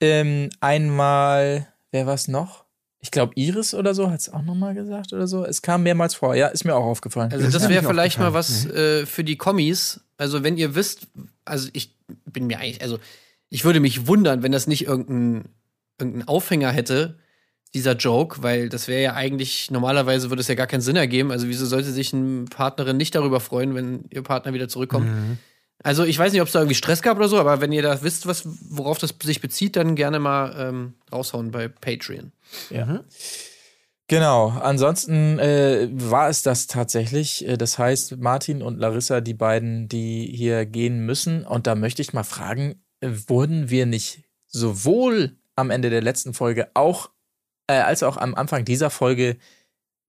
[0.00, 2.64] ähm, einmal, wer war es noch?
[3.00, 5.44] Ich glaube, Iris oder so hat es auch nochmal gesagt oder so.
[5.44, 7.30] Es kam mehrmals vor, ja, ist mir auch aufgefallen.
[7.32, 10.00] Also Das wäre vielleicht mal was äh, für die Kommis.
[10.16, 11.06] Also wenn ihr wisst,
[11.44, 11.94] also ich
[12.24, 12.98] bin mir eigentlich, also
[13.48, 15.48] Ich würde mich wundern, wenn das nicht irgendeinen
[15.98, 17.18] irgendein Aufhänger hätte,
[17.74, 21.30] dieser Joke, weil das wäre ja eigentlich, normalerweise würde es ja gar keinen Sinn ergeben.
[21.30, 25.08] Also, wieso sollte sich eine Partnerin nicht darüber freuen, wenn ihr Partner wieder zurückkommt?
[25.82, 27.82] Also, ich weiß nicht, ob es da irgendwie Stress gab oder so, aber wenn ihr
[27.82, 32.32] da wisst, was, worauf das sich bezieht, dann gerne mal ähm, raushauen bei Patreon.
[32.70, 33.04] Ja.
[34.08, 37.46] Genau, ansonsten äh, war es das tatsächlich.
[37.46, 41.44] Äh, Das heißt, Martin und Larissa, die beiden, die hier gehen müssen.
[41.44, 46.34] Und da möchte ich mal fragen, äh, wurden wir nicht sowohl am Ende der letzten
[46.34, 47.10] Folge auch,
[47.66, 49.38] äh, als auch am Anfang dieser Folge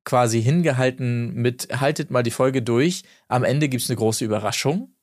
[0.05, 3.03] quasi hingehalten mit, haltet mal die Folge durch.
[3.27, 4.93] Am Ende gibt's eine große Überraschung.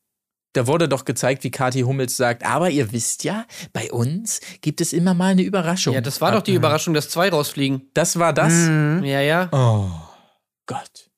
[0.55, 4.81] Da wurde doch gezeigt, wie Kathi Hummels sagt, aber ihr wisst ja, bei uns gibt
[4.81, 5.93] es immer mal eine Überraschung.
[5.95, 7.91] Ja, das war doch die Überraschung, dass zwei rausfliegen.
[7.93, 8.53] Das war das.
[8.53, 9.49] Ja, ja.
[9.53, 9.89] Oh
[10.67, 11.11] Gott.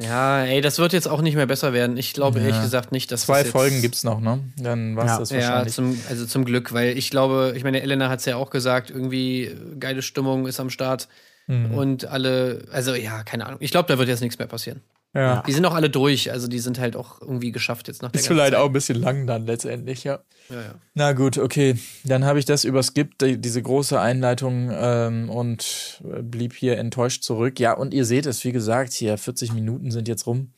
[0.00, 1.96] Ja, ey, das wird jetzt auch nicht mehr besser werden.
[1.96, 2.46] Ich glaube Ja.
[2.46, 4.40] ehrlich gesagt nicht, dass Zwei das jetzt Folgen gibt's noch, ne?
[4.56, 5.18] Dann war's Ja.
[5.18, 5.74] das Ja, wahrscheinlich.
[5.74, 8.90] zum, also zum Glück, weil ich glaube, ich meine, Elena hat es ja auch gesagt,
[8.90, 11.08] irgendwie äh, geile Stimmung ist am Start
[11.46, 11.74] Mhm.
[11.74, 13.58] und alle, also ja, keine Ahnung.
[13.60, 14.80] Ich glaube, da wird jetzt nichts mehr passieren.
[15.14, 15.42] Ja.
[15.46, 18.20] Die sind auch alle durch, also die sind halt auch irgendwie geschafft jetzt nach der
[18.20, 18.60] Ist vielleicht Zeit.
[18.60, 20.20] auch ein bisschen lang dann letztendlich, ja.
[20.48, 20.74] Ja, ja.
[20.94, 21.78] Na gut, okay.
[22.04, 27.22] Dann habe ich das überskippt, die, diese große Einleitung ähm, und äh, blieb hier enttäuscht
[27.24, 27.60] zurück.
[27.60, 30.52] Ja, und ihr seht es, wie gesagt, hier 40 Minuten sind jetzt rum.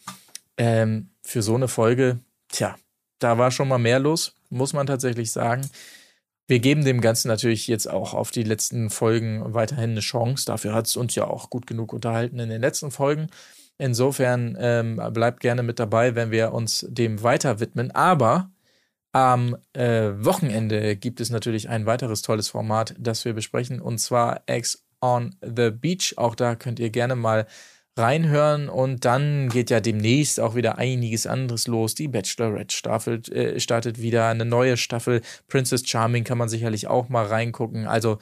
[0.56, 2.76] Ähm, für so eine Folge, tja,
[3.18, 5.68] da war schon mal mehr los, muss man tatsächlich sagen.
[6.46, 10.44] Wir geben dem Ganzen natürlich jetzt auch auf die letzten Folgen weiterhin eine Chance.
[10.44, 13.28] Dafür hat es uns ja auch gut genug unterhalten in den letzten Folgen.
[13.78, 17.90] Insofern ähm, bleibt gerne mit dabei, wenn wir uns dem weiter widmen.
[17.90, 18.50] Aber
[19.12, 24.42] am äh, Wochenende gibt es natürlich ein weiteres tolles Format, das wir besprechen, und zwar
[24.46, 26.14] X on the Beach.
[26.16, 27.46] Auch da könnt ihr gerne mal
[27.96, 31.94] reinhören und dann geht ja demnächst auch wieder einiges anderes los.
[31.94, 35.20] Die Bachelorette-Staffel äh, startet wieder, eine neue Staffel.
[35.46, 37.86] Princess Charming kann man sicherlich auch mal reingucken.
[37.86, 38.18] Also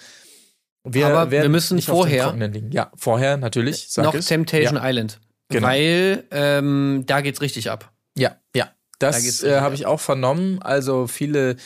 [0.85, 2.37] wir, Aber wir müssen vorher-.
[2.71, 3.97] Ja, vorher natürlich.
[3.97, 4.27] Noch es.
[4.27, 4.89] Temptation ja.
[4.89, 5.21] Island.
[5.53, 5.67] Genau.
[5.69, 7.93] Weil ähm, da geht's richtig ab.
[8.17, 8.71] Ja, ja.
[8.99, 10.61] Da Das geht's äh, habe ich auch vernommen.
[10.63, 11.57] Also viele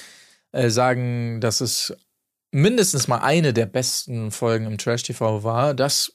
[0.53, 1.95] äh, sagen, dass es
[2.53, 5.74] mindestens mal eine der besten Folgen im Trash TV war.
[5.74, 6.12] Das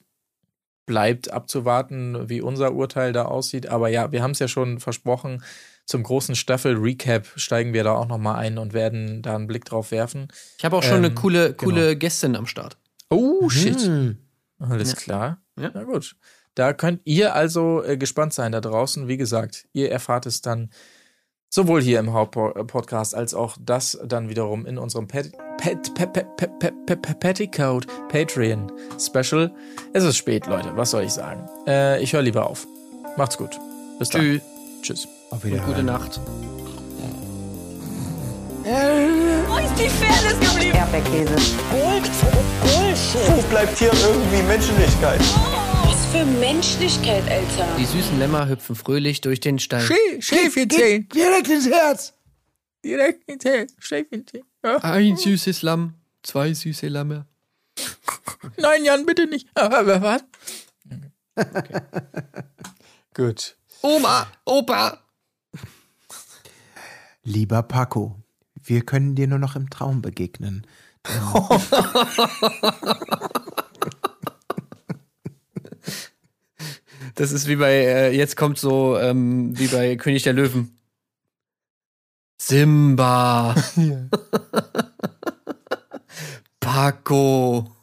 [0.85, 3.67] bleibt abzuwarten, wie unser Urteil da aussieht.
[3.67, 5.43] Aber ja, wir haben es ja schon versprochen.
[5.85, 9.65] Zum großen Staffel-Recap steigen wir da auch noch mal ein und werden da einen Blick
[9.65, 10.27] drauf werfen.
[10.57, 11.63] Ich habe auch schon eine Ähm, coole, genau.
[11.71, 12.77] coole Gästin am Start.
[13.09, 13.79] Oh, shit.
[13.81, 14.17] Hm.
[14.59, 14.95] Alles Ja.
[14.97, 15.41] klar.
[15.59, 15.71] Ja.
[15.73, 16.15] Na gut.
[16.55, 19.07] Da könnt ihr also äh, gespannt sein da draußen.
[19.07, 20.69] Wie gesagt, ihr erfahrt es dann
[21.49, 26.37] sowohl hier im Hauptpodcast als auch das dann wiederum in unserem Pet Pet Pet Pet
[26.59, 29.51] Pet Pet Petticoat Patreon Special.
[29.93, 30.75] Es ist spät, Leute.
[30.75, 31.47] Was soll ich sagen?
[31.67, 32.67] Äh, ich höre lieber auf.
[33.17, 33.57] Macht's gut.
[33.99, 34.21] Bis dann.
[34.21, 34.41] Tschü
[34.81, 35.07] Tschüss.
[35.29, 35.65] Auf Wiedersehen.
[35.67, 36.19] gute Nacht.
[38.63, 40.77] Wo ist die Fairness geblieben?
[40.77, 41.35] Erdbeerkäse.
[41.71, 42.09] Gold.
[42.61, 43.29] Bullshit.
[43.29, 45.21] Wo bleibt hier irgendwie Menschlichkeit?
[45.21, 45.80] Oh
[46.11, 47.65] für Menschlichkeit, Alter.
[47.79, 49.89] Die süßen Lämmer hüpfen fröhlich durch den Stein.
[50.19, 50.67] Schäfchen.
[50.67, 52.13] Direkt ins Herz!
[52.83, 53.67] Direkt hinterher.
[53.79, 54.25] Schäfchen.
[54.61, 54.77] Ja.
[54.79, 57.27] Ein süßes Lamm, zwei süße Lämmer.
[58.57, 59.47] Nein, Jan, bitte nicht.
[59.55, 60.23] Aber was?
[61.35, 61.35] Okay.
[63.13, 63.55] Gut.
[63.81, 64.97] Oma, Opa.
[67.23, 68.17] Lieber Paco,
[68.61, 70.67] wir können dir nur noch im Traum begegnen.
[77.15, 80.77] Das ist wie bei, äh, jetzt kommt so, ähm, wie bei König der Löwen.
[82.41, 83.55] Simba.
[86.59, 87.75] Paco.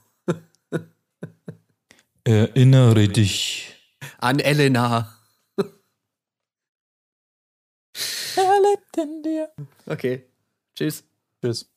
[2.24, 3.74] Erinnere dich.
[4.18, 5.14] An Elena.
[8.36, 9.50] Er lebt in dir.
[9.86, 10.24] Okay.
[10.74, 11.04] Tschüss.
[11.40, 11.68] Tschüss.